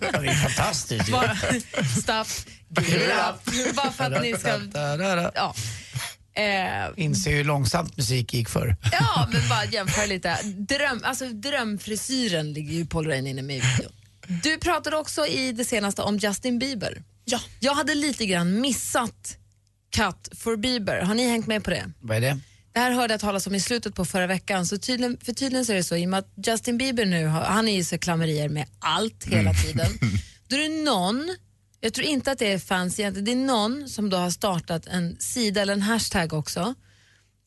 Det 0.00 0.06
är 0.06 0.48
fantastiskt 0.48 1.08
ju. 1.08 1.12
bara, 1.12 1.36
stop, 2.00 2.50
give 2.80 3.04
it 3.04 3.12
up. 3.12 3.76
Bara 3.76 3.92
för 3.92 4.04
att 4.04 4.22
ni 4.22 4.34
ska... 4.34 4.60
Ja. 5.34 5.54
Eh, 6.34 7.04
Inser 7.04 7.30
hur 7.30 7.44
långsamt 7.44 7.96
musik 7.96 8.34
gick 8.34 8.48
för. 8.48 8.76
Ja, 8.92 9.28
men 9.32 9.48
bara 9.48 9.64
jämför 9.64 10.06
lite. 10.06 10.38
Dröm, 10.42 11.00
alltså, 11.04 11.28
drömfrisyren 11.28 12.52
ligger 12.52 12.74
ju 12.74 12.86
Paul 12.86 13.06
Rain 13.06 13.26
inne 13.26 13.42
med 13.42 13.56
i 13.56 13.60
videon. 13.60 13.92
Du 14.42 14.58
pratade 14.58 14.96
också 14.96 15.26
i 15.26 15.52
det 15.52 15.64
senaste 15.64 16.02
om 16.02 16.18
Justin 16.18 16.58
Bieber. 16.58 17.02
Ja. 17.24 17.40
Jag 17.60 17.74
hade 17.74 17.94
lite 17.94 18.26
grann 18.26 18.60
missat 18.60 19.36
Cut 19.96 20.38
for 20.38 20.56
Bieber. 20.56 21.00
Har 21.00 21.14
ni 21.14 21.28
hängt 21.28 21.46
med 21.46 21.64
på 21.64 21.70
det? 21.70 21.90
Vad 22.00 22.16
är 22.16 22.20
det? 22.20 22.40
Det 22.72 22.80
här 22.80 22.90
hörde 22.90 23.14
jag 23.14 23.20
talas 23.20 23.46
om 23.46 23.54
i 23.54 23.60
slutet 23.60 23.94
på 23.94 24.04
förra 24.04 24.26
veckan. 24.26 24.66
Så 24.66 24.78
tydligen, 24.78 25.18
för 25.22 25.32
tydligen 25.32 25.66
så 25.66 25.72
är 25.72 25.76
det 25.76 25.84
så, 25.84 25.96
i 25.96 26.06
och 26.06 26.10
med 26.10 26.18
att 26.18 26.46
Justin 26.46 26.78
Bieber 26.78 27.06
nu, 27.06 27.26
har, 27.26 27.40
han 27.40 27.68
är 27.68 27.76
ju 27.76 27.84
så 27.84 27.98
klammerier 27.98 28.48
med 28.48 28.66
allt 28.78 29.24
hela 29.24 29.54
tiden. 29.54 29.86
Då 30.48 30.56
är 30.56 30.68
det 30.68 30.84
någon, 30.84 31.36
jag 31.80 31.94
tror 31.94 32.06
inte 32.06 32.32
att 32.32 32.38
det 32.38 32.52
är 32.52 32.58
fans 32.58 32.98
egentligen, 33.00 33.24
det 33.24 33.32
är 33.32 33.46
någon 33.46 33.88
som 33.88 34.10
då 34.10 34.16
har 34.16 34.30
startat 34.30 34.86
en 34.86 35.16
sida 35.20 35.62
eller 35.62 35.72
en 35.72 35.82
hashtag 35.82 36.32
också 36.32 36.74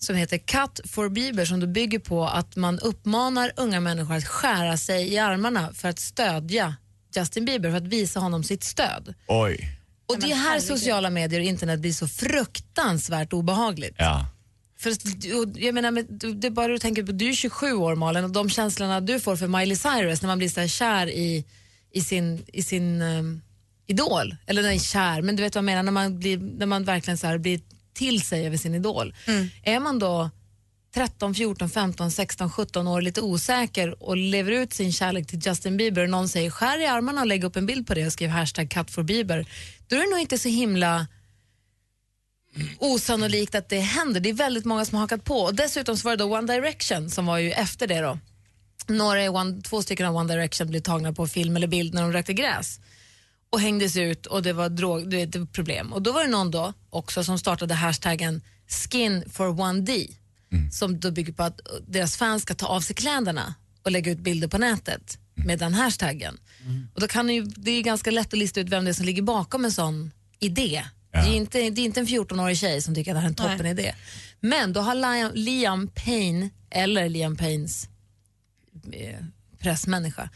som 0.04 0.16
heter 0.16 0.38
Cut 0.38 0.80
for 0.92 1.10
Bieber 1.10 1.46
som 1.46 1.60
då 1.60 1.68
bygger 1.68 2.00
på 2.00 2.26
att 2.26 2.56
man 2.56 2.80
uppmanar 2.80 3.52
unga 3.56 3.80
människor 3.80 4.16
att 4.16 4.28
skära 4.28 4.78
sig 4.78 5.14
i 5.14 5.18
armarna 5.18 5.74
för 5.74 5.90
att 5.90 6.00
stödja 6.00 6.76
Justin 7.16 7.46
Bieber, 7.46 7.70
för 7.70 7.78
att 7.78 7.88
visa 7.88 8.20
honom 8.20 8.44
sitt 8.44 8.64
stöd. 8.64 9.14
Oj. 9.28 9.80
Och 10.06 10.20
det 10.20 10.32
är 10.32 10.36
här 10.36 10.60
sociala 10.60 11.10
medier 11.10 11.40
och 11.40 11.46
internet 11.46 11.80
blir 11.80 11.94
så 11.94 12.08
fruktansvärt 12.08 13.34
obehagligt. 13.34 13.96
Ja. 13.98 14.26
För, 14.80 14.94
jag 15.60 15.76
menar, 15.76 15.92
det 16.34 16.48
är 16.48 16.52
bara 16.52 16.68
du 16.68 16.80
tänker 16.80 17.04
på, 17.04 17.12
du 17.12 17.30
är 17.30 17.34
27 17.34 17.74
år 17.74 17.96
Malin 17.96 18.24
och 18.24 18.30
de 18.30 18.50
känslorna 18.50 19.02
du 19.02 19.20
får 19.20 19.36
för 19.36 19.48
Miley 19.48 19.76
Cyrus 19.76 20.22
när 20.22 20.28
man 20.28 20.38
blir 20.38 20.50
så 20.50 20.60
här 20.60 20.68
kär 20.68 21.10
i, 21.10 21.46
i 21.92 22.02
sin, 22.02 22.46
i 22.48 22.64
sin 22.64 23.02
ehm, 23.02 23.42
idol. 23.88 24.36
Eller 24.46 24.62
nej, 24.62 24.80
kär, 24.80 25.22
men 25.22 25.36
du 25.36 25.44
vet 25.44 25.56
vad 25.56 25.60
jag 25.60 25.66
menar, 25.66 25.84
när 25.84 25.92
man, 25.92 26.20
blir, 26.20 26.38
när 26.38 26.66
man 26.66 26.84
verkligen 26.84 27.18
så 27.18 27.28
här 27.28 27.38
blir 27.38 27.62
till 27.94 28.22
sig 28.22 28.48
över 28.48 28.58
sin 28.58 28.76
idol. 28.76 29.14
Är 29.64 29.80
man 29.80 30.00
då 30.00 30.30
13, 30.94 31.36
14, 31.36 31.70
15, 31.70 32.12
16, 32.12 32.52
17 32.52 32.88
år 32.88 33.02
lite 33.02 33.22
osäker 33.22 34.04
och 34.04 34.18
lever 34.18 34.52
ut 34.52 34.74
sin 34.74 34.94
kärlek 34.94 35.28
till 35.28 35.40
Justin 35.46 35.78
Bieber 35.78 36.04
och 36.04 36.10
någon 36.10 36.30
säger 36.30 36.50
skär 36.50 36.82
i 36.82 36.86
armarna 36.86 37.22
och 37.22 37.28
lägg 37.28 37.44
upp 37.44 37.56
en 37.56 37.66
bild 37.66 37.88
på 37.88 37.94
det 37.94 38.06
och 38.06 38.14
skriv 38.14 38.30
hashtag 38.30 38.70
cut 38.70 38.92
for 38.92 39.04
Bieber, 39.04 39.46
då 39.88 39.96
är 39.96 40.00
det 40.00 40.10
nog 40.10 40.20
inte 40.20 40.38
så 40.38 40.50
himla 40.50 41.08
osannolikt 42.80 43.56
att 43.56 43.70
det 43.70 43.80
händer. 43.80 44.20
Det 44.20 44.30
är 44.30 44.34
väldigt 44.34 44.66
många 44.66 44.86
som 44.86 44.96
har 44.96 45.02
hakat 45.02 45.24
på. 45.24 45.38
Och 45.38 45.56
dessutom 45.56 45.98
så 45.98 46.08
var 46.08 46.18
det 46.18 46.24
då 46.24 46.38
One 46.38 46.54
Direction 46.54 47.10
som 47.10 47.26
var 47.26 47.38
ju 47.38 47.52
efter 47.52 47.88
det 47.88 48.02
då. 48.02 48.20
Några, 48.88 49.32
One, 49.32 49.62
två 49.62 49.82
stycken 49.82 50.06
av 50.06 50.16
One 50.16 50.34
Direction 50.34 50.68
blev 50.68 50.82
tagna 50.82 51.14
på 51.14 51.28
film 51.28 51.56
eller 51.56 51.68
bild 51.68 51.94
när 51.94 52.02
de 52.02 52.14
rökte 52.14 52.34
gräs 52.34 52.80
och 53.54 53.60
hängdes 53.60 53.98
ut 53.98 54.26
och 54.26 54.44
det 54.44 54.54
var, 54.54 54.70
drog, 54.70 55.10
du 55.10 55.18
vet, 55.18 55.32
det 55.32 55.40
var 55.40 55.46
problem. 55.46 55.94
Och 55.94 56.02
då 56.02 56.12
var 56.12 56.24
det 56.24 56.30
någon 56.30 56.52
då 56.52 56.74
också 56.90 57.24
som 57.24 57.40
startade 57.40 57.74
hashtaggen 57.74 58.42
skin 58.68 59.24
for 59.32 59.48
1D 59.48 60.10
som 60.72 61.00
då 61.00 61.12
bygger 61.12 61.34
på 61.34 61.44
att 61.44 61.60
deras 61.88 62.18
fans 62.18 62.44
ska 62.44 62.54
ta 62.54 62.68
av 62.68 62.82
sig 62.82 62.96
kläderna 62.96 63.54
och 63.84 63.92
lägga 63.92 64.12
ut 64.12 64.20
bilder 64.20 64.48
på 64.48 64.58
nätet 64.58 65.18
med 65.36 65.60
den 65.60 65.74
hashtaggen. 65.74 66.38
Och 66.94 67.02
då 67.02 67.08
kan 67.08 67.28
det, 67.28 67.34
ju, 67.34 67.44
det 67.44 67.72
är 67.72 67.76
ju 67.76 67.82
ganska 67.82 68.12
lätt 68.12 68.34
att 68.34 68.40
lista 68.40 68.60
ut 68.60 68.70
vem 68.70 68.86
det 68.86 68.92
är 68.92 68.94
som 68.94 69.06
ligger 69.06 69.22
bakom 69.22 69.66
en 69.66 69.72
sån 69.72 70.12
idé. 70.40 70.86
Det, 71.12 71.18
är 71.18 71.36
inte, 71.36 71.58
det 71.58 71.82
är 71.82 71.86
inte 71.86 72.00
en 72.00 72.08
14-årig 72.08 72.58
tjej 72.58 72.82
som 72.82 72.96
tycker 72.96 73.12
att 73.12 73.16
det 73.16 73.20
här 73.20 73.28
är 73.28 73.30
en 73.30 73.36
toppen 73.36 73.66
idé. 73.66 73.96
Men 74.40 74.74
då 74.74 74.82
har 74.82 74.96
Liam, 74.96 75.32
Liam 75.34 75.88
Payne, 75.88 76.50
eller 76.70 77.10
Liam 77.10 77.36
Paynes 77.36 77.88
eh, 78.92 79.26
pressmänniska, 79.60 80.30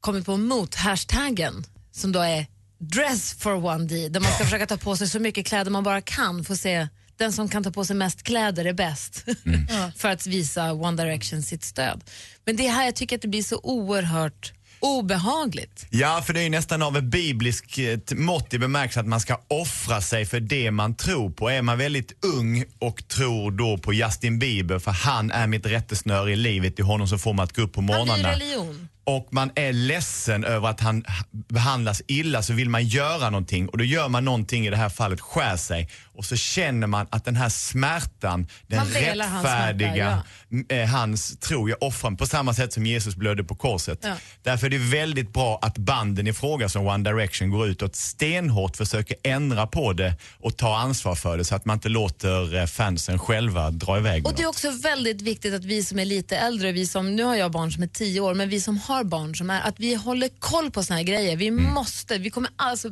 kommit 0.00 0.26
på 0.26 0.36
mot-hashtaggen 0.36 1.64
som 1.92 2.12
då 2.12 2.20
är 2.20 2.46
dress 2.78 3.34
for 3.38 3.54
1D 3.54 4.08
där 4.08 4.20
man 4.20 4.32
ska 4.32 4.44
försöka 4.44 4.66
ta 4.66 4.76
på 4.76 4.96
sig 4.96 5.08
så 5.08 5.18
mycket 5.18 5.46
kläder 5.46 5.70
man 5.70 5.84
bara 5.84 6.00
kan 6.00 6.44
för 6.44 6.54
att 6.54 6.60
se 6.60 6.88
den 7.16 7.32
som 7.32 7.48
kan 7.48 7.64
ta 7.64 7.70
på 7.70 7.84
sig 7.84 7.96
mest 7.96 8.22
kläder 8.22 8.64
är 8.64 8.72
bäst 8.72 9.24
för 9.96 10.08
att 10.08 10.26
visa 10.26 10.72
One 10.72 11.04
Direction 11.04 11.42
sitt 11.42 11.64
stöd. 11.64 12.04
Men 12.44 12.56
det 12.56 12.66
är 12.66 12.72
här 12.72 12.84
jag 12.84 12.96
tycker 12.96 13.16
att 13.16 13.22
det 13.22 13.28
blir 13.28 13.42
så 13.42 13.60
oerhört 13.62 14.52
obehagligt. 14.80 15.86
Ja, 15.90 16.22
för 16.26 16.32
det 16.32 16.42
är 16.42 16.50
nästan 16.50 16.82
av 16.82 16.96
ett 16.96 17.04
bibliskt 17.04 17.78
eh, 17.78 18.16
mått 18.16 18.54
i 18.54 18.58
bemärkelse 18.58 19.00
att 19.00 19.06
man 19.06 19.20
ska 19.20 19.40
offra 19.48 20.00
sig 20.00 20.26
för 20.26 20.40
det 20.40 20.70
man 20.70 20.94
tror 20.94 21.30
på. 21.30 21.48
Är 21.50 21.62
man 21.62 21.78
väldigt 21.78 22.24
ung 22.24 22.64
och 22.78 23.08
tror 23.08 23.50
då 23.50 23.78
på 23.78 23.92
Justin 23.92 24.38
Bieber 24.38 24.78
för 24.78 24.90
han 24.90 25.30
är 25.30 25.46
mitt 25.46 25.66
rättesnöre 25.66 26.32
i 26.32 26.36
livet, 26.36 26.78
i 26.78 26.82
honom 26.82 27.08
så 27.08 27.18
får 27.18 27.32
man 27.32 27.44
att 27.44 27.56
gå 27.56 27.62
upp 27.62 27.72
på 27.72 27.80
Han 27.80 27.90
är 27.90 27.94
ju 27.94 28.06
morgnarna. 28.06 28.32
religion. 28.32 28.88
Och 29.04 29.28
man 29.30 29.50
är 29.54 29.72
ledsen 29.72 30.44
över 30.44 30.68
att 30.68 30.80
han 30.80 31.04
behandlas 31.48 32.02
illa 32.06 32.42
så 32.42 32.52
vill 32.52 32.68
man 32.68 32.84
göra 32.84 33.30
någonting 33.30 33.68
och 33.68 33.78
då 33.78 33.84
gör 33.84 34.08
man 34.08 34.24
någonting 34.24 34.66
i 34.66 34.70
det 34.70 34.76
här 34.76 34.88
fallet, 34.88 35.20
skär 35.20 35.56
sig 35.56 35.88
och 36.14 36.24
så 36.24 36.36
känner 36.36 36.86
man 36.86 37.06
att 37.10 37.24
den 37.24 37.36
här 37.36 37.48
smärtan, 37.48 38.46
den 38.66 38.92
delar 38.92 39.26
hans 39.28 39.44
rättfärdiga, 39.44 39.92
smärta, 39.92 40.22
m- 40.52 40.66
eh, 40.68 40.88
hans 40.88 41.38
tro, 41.38 41.68
jag 41.68 41.78
mig 42.10 42.16
på 42.18 42.26
samma 42.26 42.54
sätt 42.54 42.72
som 42.72 42.86
Jesus 42.86 43.16
blödde 43.16 43.44
på 43.44 43.54
korset. 43.54 43.98
Ja. 44.02 44.14
Därför 44.42 44.66
är 44.66 44.70
det 44.70 44.78
väldigt 44.78 45.32
bra 45.32 45.58
att 45.62 45.78
banden 45.78 46.26
i 46.26 46.32
fråga 46.32 46.68
som 46.68 46.86
One 46.86 47.10
Direction 47.10 47.50
går 47.50 47.68
ut 47.68 47.82
och 47.82 47.96
stenhårt 47.96 48.76
försöker 48.76 49.16
ändra 49.24 49.66
på 49.66 49.92
det 49.92 50.14
och 50.40 50.56
ta 50.56 50.76
ansvar 50.78 51.14
för 51.14 51.38
det 51.38 51.44
så 51.44 51.54
att 51.54 51.64
man 51.64 51.74
inte 51.76 51.88
låter 51.88 52.56
eh, 52.56 52.66
fansen 52.66 53.18
själva 53.18 53.70
dra 53.70 53.98
iväg 53.98 54.26
Och 54.26 54.34
det 54.36 54.42
är 54.42 54.46
också 54.46 54.70
väldigt 54.70 55.22
viktigt 55.22 55.54
att 55.54 55.64
vi 55.64 55.84
som 55.84 55.98
är 55.98 56.04
lite 56.04 56.36
äldre, 56.36 56.72
vi 56.72 56.86
som, 56.86 57.16
nu 57.16 57.22
har 57.22 57.36
jag 57.36 57.50
barn 57.52 57.72
som 57.72 57.82
är 57.82 57.86
tio 57.86 58.20
år, 58.20 58.34
men 58.34 58.48
vi 58.48 58.60
som 58.60 58.78
har 58.78 58.91
barn 59.04 59.36
som 59.36 59.50
är, 59.50 59.60
att 59.60 59.80
vi 59.80 59.94
håller 59.94 60.28
koll 60.38 60.70
på 60.70 60.82
såna 60.82 60.96
här 60.96 61.04
grejer. 61.04 61.36
Vi 61.36 61.50
måste, 61.50 62.18
vi 62.18 62.30
kommer 62.30 62.50
alltså 62.56 62.88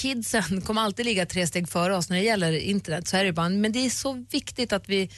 kidsen 0.00 0.60
kommer 0.60 0.82
alltid 0.82 1.06
ligga 1.06 1.26
tre 1.26 1.46
steg 1.46 1.68
före 1.68 1.96
oss 1.96 2.08
när 2.10 2.16
det 2.16 2.22
gäller 2.22 2.52
internet, 2.52 3.08
så 3.08 3.16
är 3.16 3.24
det 3.24 3.32
bara. 3.32 3.48
Men 3.48 3.72
det 3.72 3.86
är 3.86 3.90
så 3.90 4.24
viktigt 4.30 4.72
att 4.72 4.88
vi, 4.88 5.10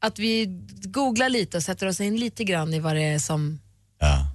att 0.00 0.18
vi 0.18 0.46
googlar 0.82 1.28
lite 1.28 1.56
och 1.56 1.62
sätter 1.62 1.86
oss 1.86 2.00
in 2.00 2.16
lite 2.16 2.44
grann 2.44 2.74
i 2.74 2.80
vad 2.80 2.96
det 2.96 3.02
är 3.02 3.18
som 3.18 3.60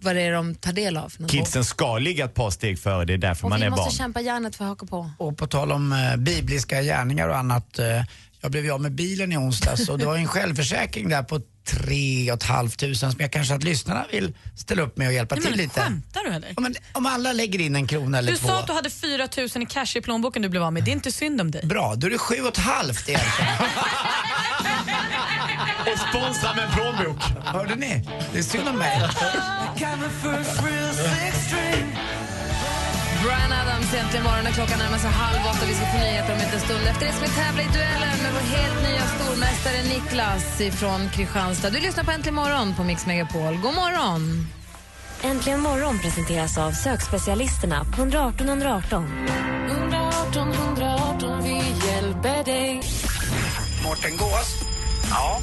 vad 0.02 0.16
det 0.16 0.22
är 0.22 0.32
de 0.32 0.56
tar 0.56 0.74
del 0.74 0.98
av. 0.98 1.14
Kidsen 1.28 1.66
ska 1.66 1.98
ligga 1.98 2.26
ett 2.26 2.34
par 2.34 2.50
steg 2.50 2.80
före, 2.80 3.06
det 3.06 3.14
är 3.14 3.18
därför 3.18 3.44
och 3.44 3.50
man 3.50 3.60
vi 3.60 3.66
är 3.66 3.70
måste 3.70 3.84
barn. 3.84 3.92
kämpa 3.92 4.22
hjärnet 4.22 4.56
för 4.56 4.66
att 4.66 4.70
haka 4.70 4.86
på. 4.86 5.12
Och 5.18 5.38
på 5.38 5.48
tal 5.48 5.72
om 5.72 5.94
eh, 5.94 6.16
bibliska 6.16 6.82
gärningar 6.82 7.30
och 7.30 7.38
annat. 7.38 7.80
Eh, 7.80 8.04
jag 8.42 8.52
blev 8.52 8.66
ju 8.66 8.72
av 8.72 8.82
med 8.82 8.92
bilen 8.92 9.32
i 9.32 9.38
onsdags 9.38 9.90
och 9.90 10.00
det 10.00 10.06
var 10.06 10.18
en 10.18 10.28
självförsäkring 10.28 11.10
där 11.10 11.24
på 11.24 11.42
3 11.66 12.38
500 12.42 12.96
som 12.96 13.14
jag 13.18 13.32
kanske 13.32 13.56
att 13.56 13.64
lyssnarna 13.64 14.06
vill 14.12 14.34
ställa 14.58 14.82
upp 14.82 14.98
med 14.98 15.08
och 15.08 15.14
hjälpa 15.14 15.36
Nej, 15.36 15.42
till 15.42 15.52
men 15.52 15.60
lite. 15.60 15.82
Skämtar 15.82 16.24
du 16.24 16.30
eller? 16.30 16.54
Men 16.62 16.76
om 16.94 17.06
alla 17.06 17.34
lägger 17.34 17.60
in 17.62 17.76
en 17.76 17.88
krona 17.88 18.18
eller 18.18 18.32
Du 18.32 18.38
två. 18.38 18.48
sa 18.48 18.60
att 18.60 18.68
du 18.68 18.74
hade 18.74 18.90
4 18.90 19.28
000 19.38 19.64
i 19.64 19.66
cash 19.66 19.98
i 19.98 20.02
plånboken 20.02 20.42
du 20.42 20.50
blev 20.50 20.64
av 20.64 20.74
med. 20.74 20.84
Det 20.84 20.92
är 20.92 20.94
inte 20.94 21.12
synd 21.12 21.42
om 21.42 21.52
dig. 21.52 21.66
Bra, 21.66 21.96
då 21.96 22.08
är 22.08 22.12
det 22.12 22.18
sju 22.18 22.36
och 22.42 22.48
ett 22.48 22.58
halvt 22.58 23.10
egentligen. 23.10 23.52
och 25.94 26.00
sponsra 26.10 26.54
med 26.54 26.64
en 26.66 26.72
plånbok. 26.72 27.24
Hörde 27.46 27.76
ni? 27.76 28.10
Det 28.34 28.40
är 28.40 28.44
synd 28.44 28.68
om 28.68 28.78
mig. 28.78 29.02
Egentligen 33.94 34.24
morgon 34.24 34.44
när 34.44 34.52
klockan 34.52 34.80
närmar 34.80 34.98
sig 34.98 35.10
halv 35.10 35.42
åtta. 35.52 35.66
Vi 35.68 35.74
ska 35.74 35.86
få 35.86 35.98
nyheter 35.98 36.34
om 36.34 36.40
en 36.40 36.60
stund. 36.60 36.84
Efter 36.92 37.06
det 37.06 37.14
ska 37.14 37.26
vi 37.26 37.32
tävla 37.44 37.62
i 37.62 37.66
duellen 37.66 38.18
med 38.24 38.32
vår 38.34 38.46
helt 38.58 38.80
nya 38.88 39.06
stormästare 39.16 39.84
Niklas 39.94 40.80
från 40.80 41.10
Kristianstad. 41.10 41.70
Du 41.70 41.80
lyssnar 41.80 42.04
på 42.04 42.12
Äntligen 42.12 42.36
morgon 42.36 42.76
på 42.76 42.84
Mix 42.84 43.06
Megapol. 43.06 43.54
God 43.58 43.76
morgon! 43.76 44.48
Äntligen 45.22 45.60
morgon 45.60 46.00
presenteras 46.00 46.58
av 46.58 46.72
sökspecialisterna 46.72 47.86
på 47.96 48.02
118 48.02 48.50
118. 48.50 49.28
118 49.70 50.52
118, 50.52 51.44
vi 51.44 51.56
hjälper 51.88 52.44
dig. 52.44 52.82
Mårten 53.84 54.18
Gås. 54.18 54.50
Ja. 55.10 55.40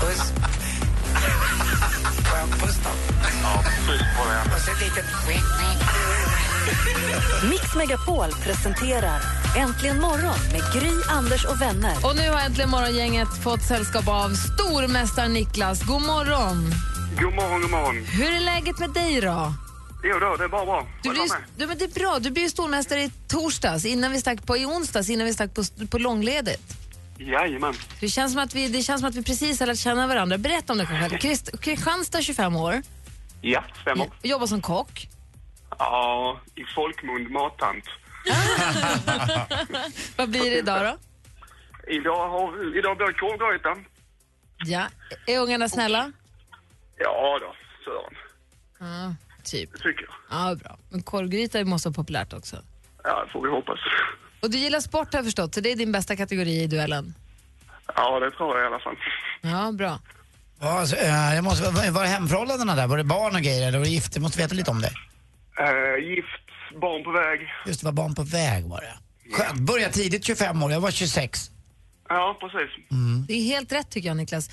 Puss. 0.00 0.32
Får 2.32 2.38
jag 2.38 2.48
en 2.48 2.58
puss 2.58 2.76
då? 2.84 2.90
Ja, 3.42 3.62
puss 3.62 4.00
på 4.16 4.24
dig. 4.28 4.54
Och 4.54 4.60
så 4.60 4.70
ett 4.70 4.80
litet... 4.80 5.04
Mix 7.50 7.74
Megapol 7.76 8.30
presenterar 8.44 9.20
Äntligen 9.56 10.00
morgon 10.00 10.38
med 10.52 10.62
Gry, 10.74 10.92
Anders 11.08 11.44
och 11.44 11.60
vänner. 11.60 11.96
Och 12.04 12.16
nu 12.16 12.30
har 12.30 12.40
Äntligen 12.40 12.70
morgongänget 12.70 13.28
fått 13.42 13.62
sällskap 13.62 14.08
av 14.08 14.30
stormästare 14.30 15.28
Niklas. 15.28 15.82
God 15.82 16.02
morgon! 16.02 16.72
God 17.20 17.34
morgon, 17.34 17.62
god 17.62 17.70
morgon. 17.70 18.04
Hur 18.04 18.32
är 18.32 18.40
läget 18.40 18.78
med 18.78 18.90
dig 18.90 19.20
då? 19.20 19.52
Jo 20.04 20.18
då, 20.18 20.36
det 20.36 20.44
är 20.44 20.48
bara 20.48 20.64
bra. 20.64 20.86
Du 21.02 21.10
blir, 21.10 21.22
du, 21.56 21.66
men 21.66 21.78
det 21.78 21.84
är 21.84 22.00
bra. 22.00 22.18
Du 22.18 22.30
blir 22.30 22.48
stormästare 22.48 23.02
i 23.02 23.10
torsdags, 23.28 23.84
innan 23.84 24.12
vi 24.12 24.20
stack 24.20 24.46
på, 24.46 24.56
i 24.56 24.66
onsdags, 24.66 25.10
innan 25.10 25.26
vi 25.26 25.34
stack 25.34 25.54
på, 25.54 25.64
på 25.90 25.98
långledigt. 25.98 26.81
Jajamän. 27.26 27.74
Det 28.00 28.08
känns, 28.08 28.32
som 28.32 28.42
att 28.42 28.54
vi, 28.54 28.68
det 28.68 28.82
känns 28.82 29.00
som 29.00 29.08
att 29.08 29.14
vi 29.14 29.22
precis 29.22 29.60
har 29.60 29.66
lärt 29.66 29.78
känna 29.78 30.06
varandra. 30.06 30.38
Berätta 30.38 30.72
om 30.72 30.78
dig 30.78 30.86
själv. 30.86 31.18
Krist, 31.18 31.60
Kristianstad, 31.60 32.22
25 32.22 32.56
år. 32.56 32.82
Ja, 33.40 33.64
stämmer. 33.80 34.10
Jobbar 34.22 34.46
som 34.46 34.60
kock. 34.62 35.08
Ja, 35.78 36.40
i 36.54 36.64
folkmun 36.74 37.32
mattant. 37.32 37.84
Vad 40.16 40.30
blir 40.30 40.50
det 40.50 40.58
idag 40.58 40.80
då? 40.86 40.98
Idag, 41.92 42.28
har, 42.28 42.78
idag 42.78 42.96
blir 42.96 43.06
det 43.06 43.12
korvgryta. 43.12 43.76
Ja. 44.64 44.86
Är 45.26 45.38
ungarna 45.38 45.68
snälla? 45.68 46.12
Ja 46.98 47.38
då, 47.40 47.54
Sören. 47.84 48.14
Ja, 48.78 49.14
typ. 49.44 49.72
Tycker 49.82 50.02
jag. 50.02 50.14
Ja, 50.30 50.54
bra. 50.54 50.78
Men 50.90 51.02
korvgryta 51.02 51.64
måste 51.64 51.88
vara 51.88 51.94
populärt 51.94 52.32
också. 52.32 52.56
Ja, 53.04 53.24
det 53.24 53.32
får 53.32 53.42
vi 53.42 53.50
hoppas. 53.50 53.78
Och 54.42 54.50
du 54.50 54.58
gillar 54.58 54.80
sport 54.80 55.12
har 55.12 55.18
jag 55.18 55.24
förstått, 55.24 55.54
så 55.54 55.60
det 55.60 55.72
är 55.72 55.76
din 55.76 55.92
bästa 55.92 56.16
kategori 56.16 56.62
i 56.62 56.66
duellen. 56.66 57.14
Ja, 57.96 58.20
det 58.20 58.30
tror 58.30 58.58
jag 58.58 58.64
i 58.64 58.66
alla 58.66 58.78
fall. 58.78 58.96
Ja, 59.40 59.72
bra. 59.72 59.98
Ja, 60.60 60.80
alltså, 60.80 60.96
eh, 60.96 61.34
jag 61.34 61.44
måste, 61.44 61.70
vad 61.70 61.88
var 61.88 62.04
hemförhållandena 62.04 62.74
där? 62.74 62.86
Var 62.86 62.96
det 62.96 63.04
barn 63.04 63.34
och 63.34 63.40
grejer 63.42 63.68
eller 63.68 63.78
var 63.78 63.84
det 63.84 63.90
gift? 63.90 64.14
Jag 64.14 64.22
måste 64.22 64.38
veta 64.38 64.54
lite 64.54 64.70
om 64.70 64.80
det. 64.80 64.92
Eh, 65.58 66.08
gift, 66.08 66.80
barn 66.80 67.04
på 67.04 67.10
väg. 67.12 67.40
Just 67.66 67.80
det, 67.80 67.84
var 67.86 67.92
barn 67.92 68.14
på 68.14 68.22
väg 68.22 68.64
var 68.64 68.80
det. 68.80 68.94
Skönt. 69.36 69.60
Började 69.60 69.92
tidigt, 69.92 70.24
25 70.24 70.62
år. 70.62 70.72
Jag 70.72 70.80
var 70.80 70.90
26. 70.90 71.50
Ja, 72.14 72.36
precis. 72.40 72.70
Det 73.28 73.34
är 73.34 73.42
helt 73.44 73.72
rätt 73.72 73.90
tycker 73.90 74.08
jag 74.08 74.16
Niklas. 74.16 74.50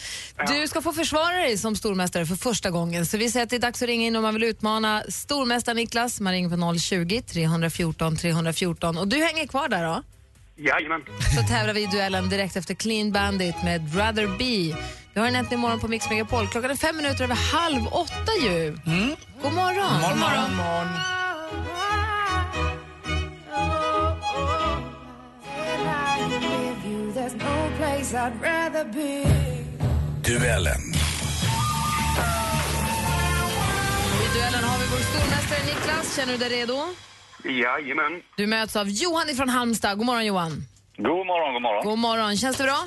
Du 0.47 0.67
ska 0.67 0.81
få 0.81 0.93
försvara 0.93 1.35
dig 1.35 1.57
som 1.57 1.75
stormästare 1.75 2.25
för 2.25 2.35
första 2.35 2.69
gången. 2.71 3.05
Så 3.05 3.17
vi 3.17 3.31
säger 3.31 3.43
att 3.43 3.49
det 3.49 3.55
är 3.55 3.59
dags 3.59 3.81
att 3.81 3.87
ringa 3.87 4.07
in 4.07 4.15
om 4.15 4.21
man 4.21 4.33
vill 4.33 4.43
utmana 4.43 5.03
stormästare 5.09 5.75
Niklas. 5.75 6.19
Man 6.19 6.33
ringer 6.33 6.73
på 6.73 6.79
020 6.79 7.21
314 7.21 8.17
314. 8.17 8.97
Och 8.97 9.07
du 9.07 9.17
hänger 9.17 9.47
kvar 9.47 9.69
där 9.69 9.83
då? 9.83 10.03
Jajamän. 10.57 11.01
Så 11.35 11.47
tävlar 11.53 11.73
vi 11.73 11.83
i 11.83 11.87
duellen 11.87 12.29
direkt 12.29 12.55
efter 12.55 12.73
Clean 12.73 13.11
Bandit 13.11 13.63
med 13.63 13.97
Rather 13.97 14.27
Be. 14.27 14.77
Vi 15.13 15.19
har 15.19 15.27
en 15.27 15.35
äntligen 15.35 15.59
morgon 15.59 15.79
på 15.79 15.87
Mix 15.87 16.09
Megapol. 16.09 16.47
Klockan 16.47 16.71
är 16.71 16.75
fem 16.75 16.97
minuter 16.97 17.23
över 17.23 17.35
halv 17.35 17.87
åtta 17.87 18.31
ju. 18.43 18.77
God 19.41 19.53
morgon. 19.53 20.01
God 20.09 20.19
morgon. 20.19 21.18
Duellen. 27.99 28.15
Och 34.15 34.25
I 34.25 34.37
duellen 34.37 34.63
har 34.63 34.77
vi 34.79 34.85
vår 34.91 34.97
stormästare 34.97 35.59
Niklas. 35.65 36.15
Känner 36.15 36.31
du 36.33 36.37
dig 36.37 36.49
redo? 36.49 36.73
Jajamän. 37.43 38.21
Du 38.37 38.47
möts 38.47 38.75
av 38.75 38.89
Johan 38.89 39.27
från 39.35 39.49
Halmstad. 39.49 39.97
God 39.97 40.05
morgon 40.05 40.25
Johan. 40.25 40.63
God 40.97 41.07
morgon, 41.07 41.53
god 41.53 41.61
morgon. 41.61 41.85
God 41.85 41.99
morgon. 41.99 42.37
Känns 42.37 42.57
det 42.57 42.63
bra? 42.63 42.85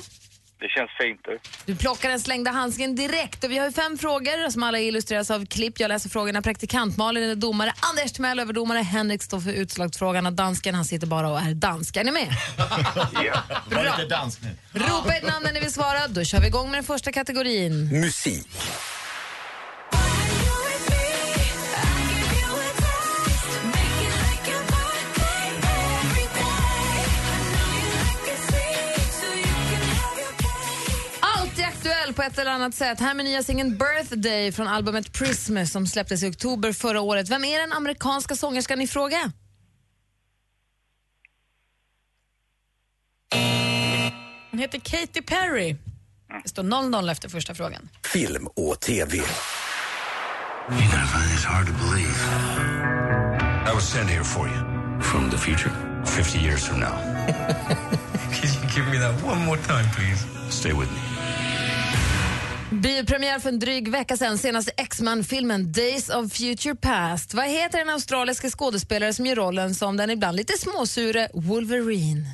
Det 0.63 0.69
känns 0.69 0.91
fint 1.01 1.21
du. 1.23 1.39
Du 1.65 1.75
plockar 1.75 2.09
den 2.09 2.19
slängda 2.19 2.51
handsken 2.51 2.95
direkt. 2.95 3.43
Och 3.43 3.51
vi 3.51 3.57
har 3.57 3.65
ju 3.65 3.71
fem 3.71 3.97
frågor 3.97 4.49
som 4.49 4.63
alla 4.63 4.79
illustreras 4.79 5.31
av 5.31 5.45
klipp. 5.45 5.79
Jag 5.79 5.89
läser 5.89 6.09
frågorna. 6.09 6.41
Praktikant 6.41 6.97
Malin 6.97 7.29
är 7.29 7.35
domare. 7.35 7.73
Anders 7.79 8.11
Timell 8.11 8.39
överdomare. 8.39 8.79
Henrik 8.79 9.23
står 9.23 9.39
för 9.39 9.51
utslagsfrågan. 9.51 10.25
Och 10.25 10.33
dansken 10.33 10.75
han 10.75 10.85
sitter 10.85 11.07
bara 11.07 11.29
och 11.29 11.39
är 11.39 11.53
dansk. 11.53 11.97
Är 11.97 12.03
ni 12.03 12.11
med? 12.11 12.27
Var 13.65 13.83
lite 13.83 14.05
dansk 14.09 14.39
nu. 14.41 14.79
Ropa 14.79 15.13
ett 15.15 15.27
namn 15.27 15.45
när 15.45 15.53
ni 15.53 15.59
vill 15.59 15.73
svara. 15.73 16.07
Då 16.07 16.23
kör 16.23 16.39
vi 16.39 16.47
igång 16.47 16.71
med 16.71 16.77
den 16.77 16.83
första 16.83 17.11
kategorin. 17.11 18.01
Musik. 18.01 18.47
På 32.13 32.21
ett 32.21 32.37
eller 32.37 32.51
annat 32.51 32.75
sätt. 32.75 32.99
Här 32.99 33.13
med 33.13 33.25
nya 33.25 33.43
singeln 33.43 33.77
Birthday 33.77 34.51
från 34.51 34.67
albumet 34.67 35.13
Prism 35.13 35.65
som 35.65 35.87
släpptes 35.87 36.23
i 36.23 36.29
oktober 36.29 36.73
förra 36.73 37.01
året. 37.01 37.29
Vem 37.29 37.43
är 37.43 37.59
den 37.59 37.73
amerikanska 37.73 38.35
sångerskan 38.35 38.81
i 38.81 38.87
fråga? 38.87 39.31
Hon 44.51 44.59
heter 44.59 44.79
Katy 44.79 45.21
Perry. 45.21 45.75
Det 46.43 46.49
står 46.49 46.63
0-0 46.63 47.11
efter 47.11 47.29
första 47.29 47.55
frågan. 47.55 47.89
Film 48.03 48.47
och 48.47 48.79
TV. 48.79 49.17
You're 49.17 50.91
gonna 50.91 51.07
find 51.07 51.29
this 51.31 51.45
hard 51.45 51.67
to 51.67 51.73
believe. 51.73 52.17
I 53.71 53.73
was 53.73 53.89
sent 53.91 54.09
here 54.09 54.23
for 54.23 54.47
you. 54.47 55.01
From 55.01 55.29
the 55.29 55.37
future? 55.37 55.71
50 56.05 56.39
years 56.39 56.63
from 56.67 56.79
now. 56.79 56.97
Could 58.33 58.49
you 58.55 58.69
give 58.75 58.87
me 58.91 58.97
that 58.99 59.23
one 59.23 59.45
more 59.45 59.57
time, 59.57 59.85
please? 59.95 60.25
Stay 60.49 60.73
with 60.73 60.89
me. 60.91 60.99
Biopremiär 62.81 63.39
för 63.39 63.49
en 63.49 63.59
dryg 63.59 63.87
vecka 63.87 64.17
sedan, 64.17 64.37
senaste 64.37 64.71
X-Man-filmen 64.77 65.71
Days 65.71 66.09
of 66.09 66.33
Future 66.33 66.75
Past. 66.75 67.33
Vad 67.33 67.45
heter 67.45 67.77
den 67.77 67.89
australiska 67.89 68.49
skådespelare 68.49 69.13
som 69.13 69.25
gör 69.25 69.35
rollen 69.35 69.75
som 69.75 69.97
den 69.97 70.09
ibland 70.09 70.37
lite 70.37 70.57
småsure 70.57 71.29
Wolverine? 71.33 72.33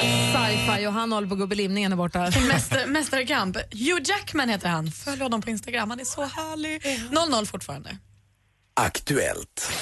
Sci-fi 0.00 0.86
och 0.86 0.92
han 0.92 1.12
håller 1.12 1.28
på 1.28 1.34
att 1.34 1.40
gå 1.40 1.46
belimningen 1.46 1.90
där 1.90 1.96
borta. 1.96 2.18
Mäster, 2.48 2.86
mästerkamp. 2.86 3.56
Hugh 3.56 4.02
Jackman 4.04 4.48
heter 4.48 4.68
han. 4.68 4.90
Följ 4.90 5.22
honom 5.22 5.42
på 5.42 5.50
Instagram. 5.50 5.90
Han 5.90 6.00
är 6.00 6.04
så 6.04 6.22
härlig. 6.22 6.82
0-0 6.82 7.44
fortfarande. 7.44 7.98
Aktuellt. 8.74 9.72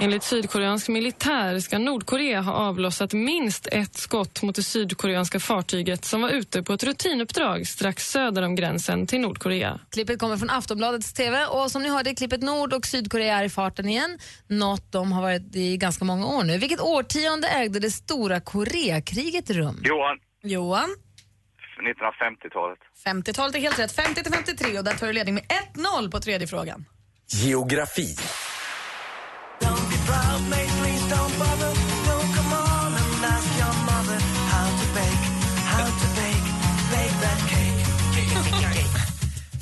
Enligt 0.00 0.22
sydkoreansk 0.22 0.88
militär 0.88 1.58
ska 1.58 1.78
Nordkorea 1.78 2.40
ha 2.40 2.52
avlossat 2.52 3.12
minst 3.12 3.68
ett 3.72 3.94
skott 3.94 4.42
mot 4.42 4.54
det 4.54 4.62
sydkoreanska 4.62 5.40
fartyget 5.40 6.04
som 6.04 6.22
var 6.22 6.30
ute 6.30 6.62
på 6.62 6.72
ett 6.72 6.84
rutinuppdrag 6.84 7.66
strax 7.66 8.10
söder 8.10 8.42
om 8.42 8.54
gränsen 8.54 9.06
till 9.06 9.20
Nordkorea. 9.20 9.80
Klippet 9.90 10.18
kommer 10.18 10.36
från 10.36 10.50
Aftonbladets 10.50 11.12
TV 11.12 11.44
och 11.46 11.70
som 11.70 11.82
ni 11.82 11.88
hörde 11.88 12.10
är 12.10 12.14
klippet 12.14 12.42
Nord 12.42 12.72
och 12.72 12.86
Sydkorea 12.86 13.38
är 13.38 13.44
i 13.44 13.48
farten 13.48 13.88
igen. 13.88 14.18
Något 14.46 14.92
de 14.92 15.12
har 15.12 15.22
varit 15.22 15.56
i 15.56 15.76
ganska 15.76 16.04
många 16.04 16.26
år 16.26 16.44
nu. 16.44 16.58
Vilket 16.58 16.80
årtionde 16.80 17.48
ägde 17.48 17.78
det 17.78 17.90
stora 17.90 18.40
Koreakriget 18.40 19.50
rum? 19.50 19.82
Johan, 19.84 20.18
Johan, 20.42 20.88
1950-talet. 21.82 22.78
50-talet 23.06 23.54
är 23.56 23.60
helt 23.60 23.78
rätt. 23.78 23.92
50 23.92 24.22
till 24.22 24.32
53 24.32 24.78
och 24.78 24.84
där 24.84 24.92
tar 24.92 25.06
du 25.06 25.12
ledning 25.12 25.34
med 25.34 25.44
1-0 25.74 26.10
på 26.10 26.20
tredje 26.20 26.46
frågan. 26.46 26.84
Geografi. 27.32 28.16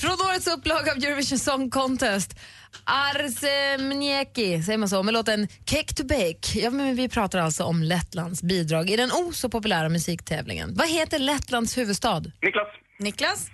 Från 0.00 0.12
årets 0.12 0.46
upplaga 0.46 0.92
av 0.92 0.98
Eurovision 0.98 1.38
Song 1.38 1.70
Contest. 1.70 2.38
Arsemnieki, 2.84 4.62
säger 4.62 4.78
man 4.78 4.88
så, 4.88 5.02
med 5.02 5.14
låten 5.14 5.48
Cake 5.64 5.94
to 5.94 6.04
Bake. 6.04 6.58
Ja, 6.60 6.70
men 6.70 6.96
vi 6.96 7.08
pratar 7.08 7.38
alltså 7.38 7.64
om 7.64 7.82
Lettlands 7.82 8.42
bidrag 8.42 8.90
i 8.90 8.96
den 8.96 9.12
o 9.12 9.32
så 9.32 9.48
populära 9.48 9.88
musiktävlingen. 9.88 10.74
Vad 10.74 10.88
heter 10.88 11.18
Lettlands 11.18 11.78
huvudstad? 11.78 12.20
Niklas. 12.20 12.68
Niklas? 12.98 13.46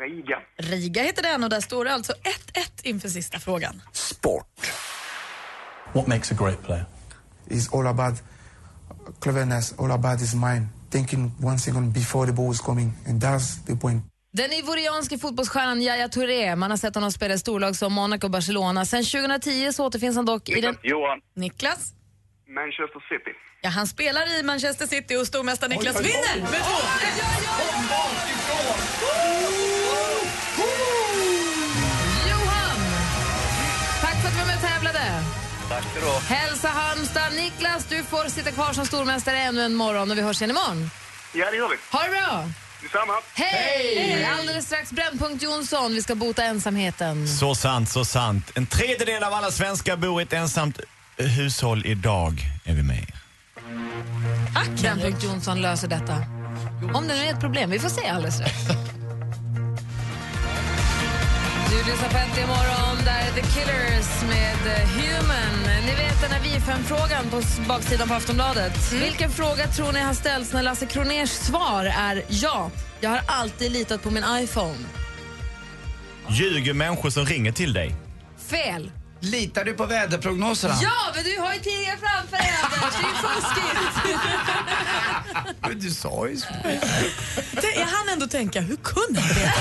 Riga. 0.00 0.38
Riga 0.58 1.02
heter 1.02 1.22
den 1.22 1.44
och 1.44 1.50
där 1.50 1.60
står 1.60 1.84
det 1.84 1.92
alltså 1.92 2.12
1-1 2.12 2.80
inför 2.82 3.08
sista 3.08 3.38
frågan. 3.38 3.82
What 5.92 6.06
makes 6.06 6.32
a 6.32 6.34
great 6.34 6.62
player? 6.62 6.84
It's 7.48 7.68
all 7.72 7.86
about 7.86 8.14
cleverness, 9.20 9.74
all 9.78 9.90
about 9.90 10.20
his 10.20 10.34
mind, 10.34 10.66
thinking 10.90 11.32
one 11.40 11.58
second 11.58 11.92
before 11.92 12.26
the 12.26 12.32
ball 12.32 12.52
is 12.52 12.60
coming, 12.60 12.92
and 13.06 13.20
that's 13.20 13.56
the 13.66 13.76
point. 13.76 14.02
Den 14.32 14.52
ivorianske 14.52 15.18
fotbollsstjärnan 15.18 15.82
Yahya 15.82 16.08
Touré, 16.08 16.56
man 16.56 16.70
har 16.70 16.76
sett 16.76 16.94
honom 16.94 17.12
spela 17.12 17.34
i 17.34 17.38
storlag 17.38 17.76
som 17.76 17.92
Monaco 17.92 18.26
och 18.26 18.30
Barcelona. 18.30 18.84
Sen 18.84 19.04
2010 19.04 19.72
så 19.72 19.86
återfinns 19.86 20.16
han 20.16 20.24
dock 20.24 20.48
Niklas, 20.48 20.58
i 20.58 20.60
den... 20.60 20.76
Johan. 20.82 21.20
Niklas? 21.34 21.92
Manchester 22.48 23.00
City. 23.08 23.30
Ja, 23.62 23.70
han 23.70 23.86
spelar 23.86 24.38
i 24.38 24.42
Manchester 24.42 24.86
City 24.86 25.16
och 25.16 25.26
stormästare 25.26 25.70
Niklas 25.70 26.00
vinner 26.00 26.40
med 26.40 26.60
2-1. 26.60 29.59
Tack 35.70 35.84
du 35.94 36.00
ha. 36.06 36.18
Hälsa 36.18 36.68
Halmstad. 36.68 37.32
Niklas, 37.36 37.84
du 37.88 38.02
får 38.04 38.28
sitta 38.28 38.50
kvar 38.50 38.72
som 38.72 38.86
stormästare 38.86 39.38
ännu 39.38 39.62
en 39.62 39.74
morgon 39.74 40.10
och 40.10 40.18
vi 40.18 40.22
hörs 40.22 40.42
igen 40.42 40.50
imorgon. 40.50 40.90
Ja, 41.34 41.50
det 41.50 41.56
gör 41.56 41.68
vi. 41.68 41.76
Ha 41.92 42.02
det 42.02 42.10
bra! 42.10 42.44
Detsamma. 42.82 43.12
Hej! 43.34 44.24
Alldeles 44.38 44.66
strax 44.66 44.90
Brännpunkt 44.92 45.42
Jonsson. 45.42 45.94
Vi 45.94 46.02
ska 46.02 46.14
bota 46.14 46.44
ensamheten. 46.44 47.28
Så 47.28 47.54
sant, 47.54 47.88
så 47.88 48.04
sant. 48.04 48.50
En 48.54 48.66
tredjedel 48.66 49.22
av 49.22 49.32
alla 49.34 49.50
svenskar 49.50 49.96
bor 49.96 50.20
i 50.20 50.24
ett 50.24 50.32
ensamt 50.32 50.80
hushåll 51.16 51.86
idag. 51.86 52.42
Är 52.64 52.74
vi 52.74 52.82
med? 52.82 53.12
Brännpunkt 54.80 55.24
Jonsson 55.24 55.60
löser 55.60 55.88
detta. 55.88 56.16
Om 56.94 57.08
det 57.08 57.14
nu 57.14 57.24
är 57.24 57.32
ett 57.34 57.40
problem. 57.40 57.70
Vi 57.70 57.78
får 57.78 57.88
se 57.88 58.08
alldeles 58.08 58.34
strax. 58.34 58.79
Du 61.70 61.76
lyssnar 61.76 62.08
på 62.08 62.16
Äntligen 62.18 62.48
morgon. 62.48 62.96
Där 63.04 63.20
är 63.28 63.32
The 63.32 63.40
Killers 63.40 64.22
med 64.28 64.76
eh, 64.76 64.88
Human. 64.88 65.82
Ni 65.86 65.94
vet 65.94 66.20
den 66.20 66.30
här 66.30 66.40
vi 66.42 66.60
frågan 66.84 67.30
på 67.30 67.40
baksidan 67.68 68.08
på 68.08 68.14
Aftonbladet. 68.14 68.92
Vilken 68.92 69.30
fråga 69.30 69.66
tror 69.66 69.92
ni 69.92 70.00
har 70.00 70.14
ställts 70.14 70.52
när 70.52 70.62
Lasse 70.62 70.86
Kroners 70.86 71.30
svar 71.30 71.84
är 71.84 72.22
ja? 72.28 72.70
Jag 73.00 73.10
har 73.10 73.20
alltid 73.26 73.72
litat 73.72 74.02
på 74.02 74.10
min 74.10 74.24
iPhone. 74.30 74.78
Ljuger 76.30 76.74
människor 76.74 77.10
som 77.10 77.26
ringer 77.26 77.52
till 77.52 77.72
dig? 77.72 77.94
Fel. 78.50 78.90
Litar 79.20 79.64
du 79.64 79.72
på 79.74 79.86
väderprognoserna? 79.86 80.74
Ja, 80.82 81.12
men 81.14 81.24
du 81.24 81.40
har 81.40 81.54
ju 81.54 81.60
tidningen 81.60 81.96
framför 81.98 82.36
dig, 82.36 82.52
Anders. 82.62 82.94
Det 83.00 83.06
är 83.06 83.10
ju 83.10 83.16
fuskigt. 83.16 84.20
Men 85.68 85.78
du 85.78 85.90
sa 85.90 86.28
ju 86.28 86.36
så. 86.36 86.46
Jag 87.76 87.86
hann 87.86 88.08
ändå 88.12 88.26
tänka, 88.26 88.60
hur 88.60 88.76
kunde 88.76 89.20
han 89.20 89.28
veta 89.28 89.60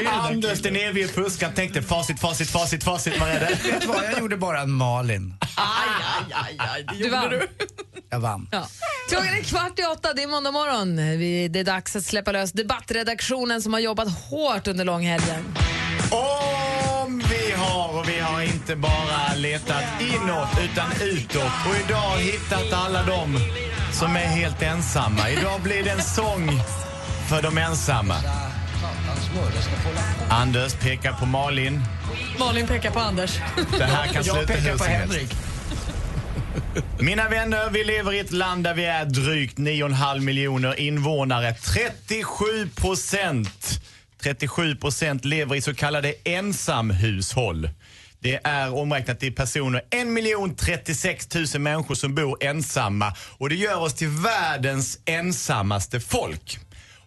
det? 0.00 0.08
Anders 0.10 0.60
den 0.62 0.76
evige 0.76 1.08
fuskaren 1.08 1.54
tänkte 1.54 1.82
facit, 1.82 2.20
facit, 2.20 2.50
facit, 2.50 2.84
facit. 2.84 3.20
Vad 3.20 3.28
är 3.28 3.40
det? 3.40 3.70
Vet 3.70 3.80
du 3.80 3.86
vad, 3.86 4.04
jag 4.04 4.18
gjorde 4.18 4.36
bara 4.36 4.60
en 4.60 4.70
Malin. 4.70 5.34
Du 6.98 7.08
vann. 7.10 7.32
Jag 8.10 8.20
vann. 8.20 8.48
Ja. 8.50 8.68
Klockan 9.08 9.28
är 9.34 9.42
kvart 9.42 9.78
i 9.78 9.82
åtta, 9.82 10.12
det 10.12 10.22
är 10.22 10.26
måndag 10.26 10.50
morgon. 10.50 10.96
Det 11.52 11.60
är 11.60 11.64
dags 11.64 11.96
att 11.96 12.04
släppa 12.04 12.32
lös 12.32 12.52
debattredaktionen 12.52 13.62
som 13.62 13.72
har 13.72 13.80
jobbat 13.80 14.08
hårt 14.30 14.66
under 14.66 14.84
långhelgen. 14.84 15.56
Om 16.10 16.47
vi 17.48 17.54
har, 17.54 17.98
och 17.98 18.08
vi 18.08 18.18
har 18.20 18.42
inte 18.42 18.76
bara 18.76 19.34
letat 19.36 19.84
inåt 20.00 20.48
utan 20.64 20.92
utåt 21.02 21.52
och 21.68 21.76
idag 21.86 22.16
hittat 22.18 22.72
alla 22.72 23.02
dem 23.02 23.38
som 23.92 24.16
är 24.16 24.26
helt 24.26 24.62
ensamma. 24.62 25.30
Idag 25.30 25.60
blir 25.62 25.84
det 25.84 25.90
en 25.90 26.02
sång 26.02 26.60
för 27.28 27.42
de 27.42 27.58
ensamma. 27.58 28.14
Anders 30.28 30.74
pekar 30.74 31.12
på 31.12 31.26
Malin. 31.26 31.82
Malin 32.38 32.66
pekar 32.66 32.90
på 32.90 33.00
Anders. 33.00 33.38
Det 33.78 33.84
här 33.84 34.06
kan 34.06 34.14
Jag 34.14 34.36
sluta 34.36 34.52
pekar 34.52 34.70
hur 34.70 34.78
på. 34.78 34.84
Henrik. 34.84 35.34
Mina 37.00 37.28
vänner, 37.28 37.70
vi 37.70 37.84
lever 37.84 38.12
i 38.12 38.18
ett 38.18 38.32
land 38.32 38.64
där 38.64 38.74
vi 38.74 38.84
är 38.84 39.04
drygt 39.04 39.58
9,5 39.58 40.20
miljoner 40.20 40.80
invånare. 40.80 41.54
37 41.54 42.68
procent 42.76 43.80
37 44.22 44.76
procent 44.76 45.24
lever 45.24 45.56
i 45.56 45.60
så 45.60 45.74
kallade 45.74 46.14
ensamhushåll. 46.24 47.70
Det 48.20 48.40
är 48.44 48.74
omräknat 48.74 49.22
i 49.22 49.30
personer 49.30 49.82
1 49.90 50.06
miljon 50.06 50.54
36 50.54 51.34
000 51.34 51.46
människor 51.58 51.94
som 51.94 52.14
bor 52.14 52.36
ensamma 52.40 53.14
och 53.38 53.48
det 53.48 53.54
gör 53.54 53.80
oss 53.80 53.94
till 53.94 54.08
världens 54.08 54.98
ensammaste 55.04 56.00
folk. 56.00 56.58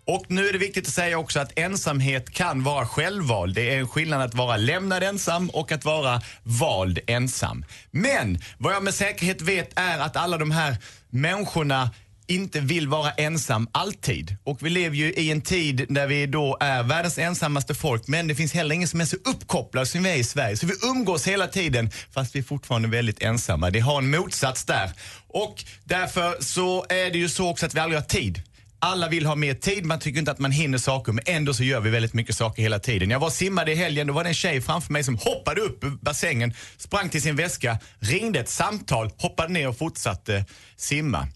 Och 0.06 0.26
nu 0.28 0.48
är 0.48 0.54
det 0.54 0.60
viktigt 0.60 0.88
att 0.88 0.94
säga 0.94 1.18
också 1.18 1.40
att 1.40 1.60
ensamhet 1.60 2.30
kan 2.30 2.64
vara 2.64 2.86
självvald. 2.86 3.56
Det 3.56 3.76
är 3.76 3.80
en 3.80 3.88
skillnad 3.88 4.22
att 4.22 4.34
vara 4.34 4.58
lämnad 4.58 5.04
ensam 5.04 5.50
och 5.50 5.72
att 5.72 5.86
vara 5.86 6.22
vald 6.44 7.00
ensam. 7.08 7.66
Men 7.92 8.40
vad 8.58 8.74
jag 8.74 8.84
med 8.84 8.94
säkerhet 8.94 9.42
vet 9.42 9.72
är 9.76 10.00
att 10.00 10.16
alla 10.16 10.38
de 10.38 10.52
här 10.52 10.78
människorna 11.10 11.90
inte 12.28 12.60
vill 12.60 12.88
vara 12.88 13.12
ensam 13.12 13.68
alltid. 13.72 14.38
Och 14.44 14.66
vi 14.66 14.70
lever 14.70 14.96
ju 14.96 15.14
i 15.14 15.32
en 15.32 15.42
tid 15.42 15.86
när 15.90 16.08
vi 16.08 16.26
då 16.26 16.58
är 16.60 16.84
världens 16.84 17.18
ensammaste 17.18 17.76
folk 17.76 18.08
men 18.08 18.28
det 18.28 18.36
finns 18.36 18.54
heller 18.54 18.76
ingen 18.76 18.88
som 18.88 19.02
är 19.02 19.06
så 19.06 19.16
uppkopplad 19.16 19.88
som 19.88 20.04
vi 20.04 20.10
är 20.10 20.16
i 20.16 20.24
Sverige. 20.24 20.58
Så 20.58 20.68
vi 20.68 20.74
umgås 20.84 21.28
hela 21.28 21.48
tiden 21.48 21.90
fast 22.12 22.36
vi 22.36 22.40
är 22.40 22.44
fortfarande 22.44 22.88
väldigt 22.88 23.22
ensamma. 23.22 23.70
Det 23.70 23.80
har 23.80 23.98
en 23.98 24.12
motsats 24.12 24.66
där. 24.66 24.92
Och 25.28 25.64
därför 25.84 26.42
så 26.42 26.86
är 26.90 27.12
det 27.12 27.18
ju 27.18 27.30
så 27.30 27.50
också 27.50 27.66
att 27.66 27.76
vi 27.76 27.80
aldrig 27.80 28.02
har 28.02 28.08
tid. 28.08 28.42
Alla 28.84 29.10
vill 29.10 29.26
ha 29.26 29.36
mer 29.36 29.54
tid, 29.54 29.86
man 29.86 30.00
tycker 30.00 30.20
inte 30.20 30.32
att 30.32 30.40
man 30.40 30.52
hinner 30.52 30.78
saker 30.78 31.12
men 31.12 31.24
ändå 31.28 31.54
så 31.54 31.64
gör 31.64 31.80
vi 31.80 31.90
väldigt 31.90 32.14
mycket 32.14 32.38
saker 32.38 32.62
hela 32.62 32.80
tiden. 32.80 33.10
Jag 33.10 33.20
var 33.20 33.28
och 33.28 33.34
simmade 33.34 33.72
i 33.72 33.76
helgen, 33.76 34.08
då 34.08 34.14
var 34.14 34.24
det 34.24 34.30
en 34.30 34.34
tjej 34.34 34.62
framför 34.62 34.94
mig 34.94 35.04
som 35.04 35.18
hoppade 35.18 35.62
upp 35.62 35.84
ur 35.84 35.90
bassängen, 35.90 36.54
sprang 36.78 37.10
till 37.10 37.22
sin 37.22 37.36
väska, 37.36 37.78
ringde 38.00 38.40
ett 38.40 38.50
samtal, 38.50 39.12
hoppade 39.18 39.54
ner 39.54 39.68
och 39.68 39.78
fortsatte 39.78 40.46
simma. 40.78 41.28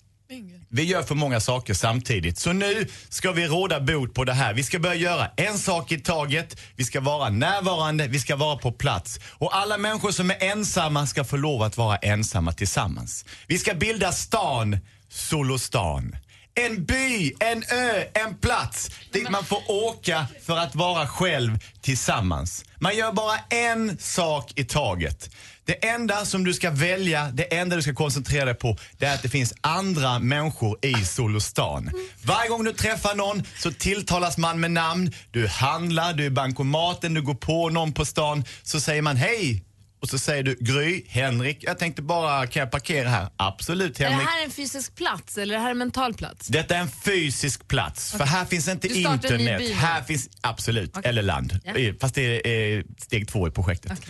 Vi 0.70 0.84
gör 0.84 1.04
för 1.04 1.16
många 1.16 1.40
saker 1.40 1.74
samtidigt. 1.74 2.38
Så 2.38 2.54
nu 2.54 2.88
ska 3.10 3.32
vi 3.32 3.48
råda 3.48 3.80
bot 3.80 4.14
på 4.14 4.24
det 4.24 4.34
här. 4.34 4.54
Vi 4.54 4.64
ska 4.64 4.80
börja 4.80 4.96
göra 4.96 5.32
en 5.38 5.58
sak 5.58 5.92
i 5.92 6.00
taget. 6.00 6.62
Vi 6.76 6.84
ska 6.84 7.02
vara 7.02 7.30
närvarande, 7.30 8.08
vi 8.08 8.20
ska 8.20 8.36
vara 8.36 8.58
på 8.58 8.72
plats. 8.72 9.20
Och 9.32 9.56
alla 9.56 9.78
människor 9.78 10.12
som 10.12 10.32
är 10.32 10.44
ensamma 10.44 11.08
ska 11.08 11.24
få 11.24 11.38
lov 11.38 11.64
att 11.64 11.78
vara 11.78 11.98
ensamma 11.98 12.52
tillsammans. 12.52 13.26
Vi 13.48 13.58
ska 13.58 13.74
bilda 13.74 14.12
stan, 14.12 14.78
Solostan. 15.10 16.16
En 16.58 16.86
by, 16.86 17.34
en 17.40 17.64
ö, 17.64 18.04
en 18.14 18.38
plats 18.38 18.90
dit 19.12 19.30
man 19.30 19.46
får 19.46 19.72
åka 19.72 20.28
för 20.46 20.58
att 20.58 20.76
vara 20.76 21.08
själv 21.08 21.60
tillsammans. 21.82 22.66
Man 22.80 22.96
gör 22.96 23.12
bara 23.12 23.38
en 23.50 23.98
sak 23.98 24.52
i 24.56 24.64
taget. 24.64 25.30
Det 25.66 25.86
enda 25.86 26.26
som 26.26 26.44
du 26.44 26.54
ska 26.54 26.72
välja, 26.72 27.30
det 27.34 27.58
enda 27.58 27.76
du 27.76 27.82
ska 27.82 27.94
koncentrera 27.94 28.46
dig 28.46 28.54
på, 28.54 28.78
det 28.98 29.06
är 29.06 29.14
att 29.14 29.22
det 29.22 29.30
finns 29.30 29.54
andra 29.62 30.20
människor 30.20 30.86
i 30.86 30.94
Solostan. 30.94 31.90
Varje 32.24 32.50
gång 32.50 32.64
du 32.64 32.74
träffar 32.74 33.16
någon 33.16 33.44
så 33.58 33.72
tilltalas 33.72 34.38
man 34.38 34.60
med 34.60 34.72
namn. 34.72 35.12
Du 35.32 35.48
handlar, 35.48 36.14
du 36.14 36.24
är 36.24 36.28
i 36.28 36.32
bankomaten, 36.32 37.14
du 37.14 37.22
går 37.22 37.36
på 37.36 37.70
någon 37.70 37.94
på 37.94 38.06
stan. 38.06 38.44
Så 38.64 38.80
säger 38.80 39.02
man 39.02 39.18
hej. 39.18 39.65
Och 40.06 40.10
så 40.10 40.20
säger 40.20 40.44
du 40.44 40.56
Gry, 40.60 41.04
Henrik, 41.08 41.58
jag 41.62 41.80
tänkte 41.80 42.02
bara, 42.02 42.48
kan 42.48 42.60
jag 42.60 42.72
parkera 42.72 43.10
här? 43.10 43.28
Absolut 43.38 44.00
Är 44.00 44.04
det 44.04 44.10
Henrik. 44.10 44.28
här 44.30 44.44
en 44.44 44.52
fysisk 44.52 44.96
plats 44.96 45.38
eller 45.38 45.54
är 45.54 45.58
det 45.58 45.64
här 45.64 45.72
en 45.72 45.78
mental 45.78 46.14
plats? 46.14 46.48
Detta 46.48 46.76
är 46.76 46.80
en 46.80 46.90
fysisk 46.90 47.68
plats, 47.68 48.12
för 48.12 48.24
här 48.24 48.46
finns 48.46 48.68
inte 48.68 48.88
internet. 48.88 49.72
Här 49.76 50.04
finns, 50.04 50.30
absolut, 50.42 50.98
eller 51.04 51.22
land. 51.22 51.60
Eh, 51.64 51.94
Fast 52.02 52.16
det 52.16 52.48
är 52.48 52.84
steg 53.02 53.28
två 53.28 53.48
i 53.48 53.52
projektet. 53.52 54.02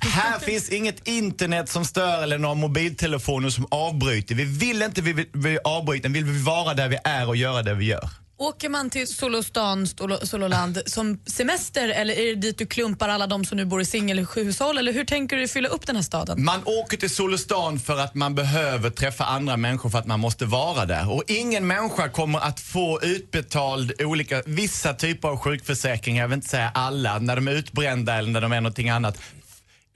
Här 0.00 0.38
finns 0.46 0.68
inget 0.68 1.08
internet 1.08 1.68
som 1.68 1.84
stör 1.84 2.22
eller 2.22 2.38
några 2.38 2.54
mobiltelefoner 2.54 3.50
som 3.50 3.66
avbryter. 3.70 4.34
Vi 4.34 4.44
vill 4.44 4.82
inte 4.82 5.02
vi 5.02 5.26
vi 5.32 5.58
avbryta, 5.64 6.08
vi 6.08 6.22
vill 6.22 6.42
vara 6.44 6.74
där 6.74 6.88
vi 6.88 6.98
är 7.04 7.28
och 7.28 7.36
göra 7.36 7.62
det 7.62 7.74
vi 7.74 7.84
gör. 7.84 8.10
Åker 8.40 8.68
man 8.68 8.90
till 8.90 9.08
Solostan, 9.08 9.86
Sololand 10.22 10.82
som 10.86 11.18
semester 11.26 11.88
eller 11.88 12.14
är 12.14 12.26
det 12.26 12.34
dit 12.34 12.58
du 12.58 12.66
klumpar 12.66 13.08
alla 13.08 13.26
de 13.26 13.44
som 13.44 13.56
nu 13.56 13.64
bor 13.64 13.80
i 13.80 13.84
singelhushåll? 13.84 14.78
Eller 14.78 14.92
hur 14.92 15.04
tänker 15.04 15.36
du 15.36 15.48
fylla 15.48 15.68
upp 15.68 15.86
den 15.86 15.96
här 15.96 16.02
staden? 16.02 16.44
Man 16.44 16.60
åker 16.64 16.96
till 16.96 17.10
Solostan 17.10 17.78
för 17.78 17.98
att 17.98 18.14
man 18.14 18.34
behöver 18.34 18.90
träffa 18.90 19.24
andra 19.24 19.56
människor 19.56 19.90
för 19.90 19.98
att 19.98 20.06
man 20.06 20.20
måste 20.20 20.44
vara 20.44 20.86
där. 20.86 21.12
Och 21.12 21.22
ingen 21.26 21.66
människa 21.66 22.08
kommer 22.08 22.38
att 22.38 22.60
få 22.60 23.00
utbetald 23.02 23.92
olika, 24.02 24.42
vissa 24.46 24.94
typer 24.94 25.28
av 25.28 25.38
sjukförsäkringar, 25.38 26.22
jag 26.22 26.28
vill 26.28 26.36
inte 26.36 26.48
säga 26.48 26.70
alla, 26.74 27.18
när 27.18 27.36
de 27.36 27.48
är 27.48 27.52
utbrända 27.52 28.14
eller 28.14 28.30
när 28.30 28.40
de 28.40 28.52
är 28.52 28.60
någonting 28.60 28.88
annat. 28.90 29.18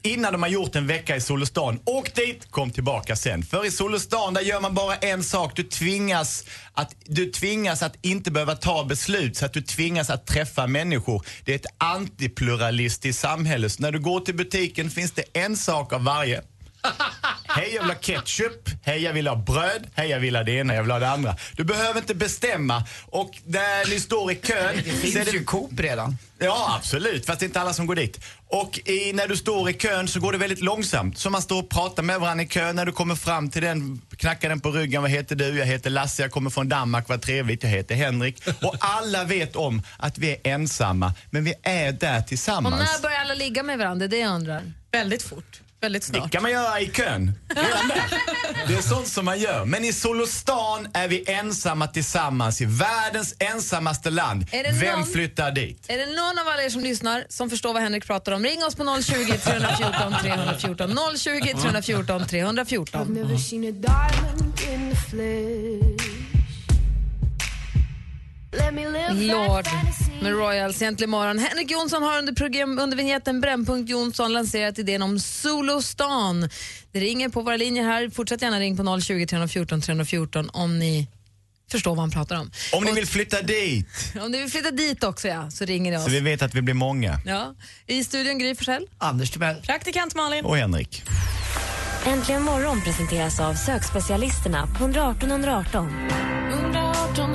Innan 0.05 0.33
de 0.33 0.43
har 0.43 0.51
gjort 0.51 0.77
en 0.77 0.87
vecka 0.87 1.17
i 1.17 1.21
Solostan. 1.21 1.81
Åk 1.85 2.15
dit, 2.15 2.51
kom 2.51 2.71
tillbaka 2.71 3.17
sen. 3.17 3.43
För 3.43 3.67
i 3.67 3.71
Solostan 3.71 4.35
där 4.35 4.41
gör 4.41 4.61
man 4.61 4.75
bara 4.75 4.97
en 4.97 5.23
sak. 5.23 5.57
Du 5.57 5.63
tvingas, 5.63 6.45
att, 6.73 6.95
du 7.05 7.31
tvingas 7.31 7.83
att 7.83 7.97
inte 8.03 8.31
behöva 8.31 8.55
ta 8.55 8.85
beslut 8.85 9.37
så 9.37 9.47
att 9.47 9.53
du 9.53 9.63
tvingas 9.63 10.11
att 10.11 10.27
träffa 10.27 10.67
människor. 10.67 11.27
Det 11.45 11.53
är 11.53 11.57
ett 11.57 11.67
antipluralistiskt 11.79 13.21
samhälle. 13.23 13.71
Så 13.71 13.83
när 13.83 13.93
du 13.93 14.01
går 14.01 14.21
till 14.21 14.37
butiken 14.37 14.91
finns 14.91 15.13
det 15.13 15.25
en 15.33 15.57
sak 15.57 15.93
av 15.93 16.05
varje. 16.05 16.43
Hej 17.45 17.75
jag 17.75 17.83
vill 17.83 17.91
ha 17.91 17.99
ketchup, 18.01 18.69
hej 18.83 19.03
jag 19.03 19.13
vill 19.13 19.27
ha 19.29 19.37
bröd, 19.37 19.87
hej 19.95 20.09
jag 20.11 20.21
vill 20.21 20.37
ha 20.37 20.43
det 20.43 20.53
ena, 20.53 20.75
jag 20.75 20.83
vill 20.83 20.91
ha 20.91 20.99
det 20.99 21.09
andra. 21.11 21.37
Du 21.57 21.65
behöver 21.65 22.01
inte 22.01 22.15
bestämma 22.15 22.85
och 23.07 23.31
där 23.45 23.91
ni 23.91 24.01
står 24.01 24.33
i 24.33 24.35
kön. 24.35 24.77
Det 24.85 24.93
finns 24.93 25.35
ju 25.35 25.45
Coop 25.45 25.81
redan. 25.81 26.17
Ja 26.39 26.75
absolut, 26.79 27.27
fast 27.27 27.41
det 27.41 27.45
är 27.45 27.49
inte 27.49 27.61
alla 27.61 27.73
som 27.73 27.87
går 27.87 27.95
dit. 27.95 28.21
Och 28.47 28.79
i, 28.89 29.13
när 29.13 29.29
du 29.29 29.37
står 29.37 29.71
i 29.71 29.73
kön 29.73 30.09
så 30.09 30.21
går 30.21 30.33
det 30.33 30.39
väldigt 30.39 30.61
långsamt. 30.63 31.19
Så 31.19 31.31
man 31.31 31.43
står 31.43 31.63
och 31.63 31.71
pratar 31.71 32.03
med 32.03 32.21
varandra 32.21 32.45
i 32.45 32.49
kön. 32.49 32.77
När 32.77 32.87
du 32.87 32.93
kommer 32.93 33.15
fram 33.15 33.51
till 33.51 33.63
den, 33.63 34.03
knackar 34.17 34.49
den 34.49 34.61
på 34.61 34.71
ryggen. 34.71 35.03
Vad 35.03 35.11
heter 35.11 35.37
du? 35.37 35.59
Jag 35.59 35.67
heter 35.67 35.91
Lasse, 35.91 36.23
jag 36.23 36.31
kommer 36.31 36.51
från 36.51 36.69
Danmark. 36.69 37.09
Vad 37.09 37.23
trevligt, 37.23 37.63
jag 37.63 37.71
heter 37.71 37.95
Henrik. 37.95 38.43
Och 38.63 38.77
alla 38.81 39.25
vet 39.25 39.57
om 39.57 39.83
att 39.99 40.19
vi 40.19 40.31
är 40.31 40.39
ensamma, 40.45 41.15
men 41.31 41.45
vi 41.45 41.55
är 41.63 41.93
där 41.93 42.19
Och 42.19 42.27
tillsammans. 42.27 42.77
när 42.95 43.03
börjar 43.03 43.19
alla 43.21 43.35
ligga 43.35 43.63
med 43.63 43.79
varandra? 43.79 44.07
Det 44.07 44.17
är 44.17 44.21
det 44.21 44.25
jag 44.27 44.35
undrar. 44.35 44.73
Väldigt 44.93 45.23
fort. 45.23 45.61
Väldigt 45.83 46.13
Det 46.13 46.29
kan 46.31 46.43
man 46.43 46.51
göra 46.53 46.81
i 46.81 46.87
kön. 46.89 47.33
Det 48.69 48.75
är 48.75 48.83
sånt 48.83 49.09
som 49.09 49.25
man 49.25 49.39
gör. 49.41 49.65
Men 49.65 49.85
i 49.85 49.93
Solostan 49.93 50.89
är 50.95 51.09
vi 51.09 51.25
ensamma 51.31 51.87
tillsammans 51.87 52.61
i 52.61 52.65
världens 52.65 53.35
ensammaste 53.39 54.11
land. 54.11 54.47
Vem 54.53 54.99
någon- 54.99 55.07
flyttar 55.07 55.51
dit? 55.51 55.85
Är 55.89 55.99
det 55.99 56.07
någon 56.07 56.39
av 56.39 56.49
alla 56.49 56.63
er 56.63 56.71
som 56.71 56.81
lyssnar 56.83 57.25
som 57.29 57.51
förstår 57.51 57.73
vad 57.73 57.83
Henrik 57.83 58.07
pratar 58.07 58.33
om? 58.33 58.43
Ring 58.45 58.65
oss 58.65 58.75
på 58.75 59.03
020 59.03 59.39
314 59.39 60.15
314. 60.23 60.97
020 61.19 61.55
314 61.63 62.27
314. 62.27 63.17
Lord 68.53 69.67
med 70.23 70.33
Royals 70.33 70.83
egentligen 70.83 71.11
imorgon. 71.11 71.39
Henrik 71.39 71.71
Jonsson 71.71 72.03
har 72.03 72.19
under, 72.19 72.33
program, 72.33 72.79
under 72.79 72.97
vignetten 72.97 73.41
Brännpunkt 73.41 73.91
Jonsson 73.91 74.33
lanserat 74.33 74.79
idén 74.79 75.03
om 75.03 75.19
Solostan. 75.19 76.49
Det 76.93 77.01
ringer 77.01 77.29
på 77.29 77.41
våra 77.43 77.57
linjer 77.57 77.85
här. 77.85 78.11
Fortsätt 78.11 78.43
gärna 78.43 78.61
ring 78.61 78.77
på 78.77 79.01
020 79.01 79.27
314 79.27 79.81
314 79.81 80.51
om 80.53 80.79
ni 80.79 81.09
förstår 81.71 81.91
vad 81.91 81.99
han 82.01 82.11
pratar 82.11 82.37
om. 82.41 82.51
Om 82.73 82.85
ni 82.85 82.93
vill 82.93 83.07
flytta 83.07 83.43
dit. 83.43 83.87
Om 84.23 84.31
ni 84.31 84.41
vill 84.41 84.51
flytta 84.51 84.71
dit 84.71 85.05
också 85.05 85.29
ja, 85.29 85.51
så 85.51 85.65
ringer 85.65 85.93
ni 85.93 85.99
Så 85.99 86.05
oss. 86.07 86.13
vi 86.13 86.21
vet 86.21 86.43
att 86.43 86.55
vi 86.55 86.63
blir 86.63 86.75
många. 86.75 87.21
Ja. 87.27 87.55
I 87.87 88.05
studion 88.05 88.39
Gry 88.39 88.55
Forssell. 88.55 88.87
Anders 88.99 89.31
Timell. 89.31 89.57
Praktikant 89.63 90.15
Malin. 90.15 90.45
Och 90.45 90.57
Henrik. 90.57 91.03
Äntligen 92.07 92.43
morgon 92.43 92.83
presenteras 92.83 93.41
av 93.41 93.55
sökspecialisterna 93.55 94.67
på 94.67 94.85
118 94.85 95.31
118. 95.31 95.89
118 96.53 97.35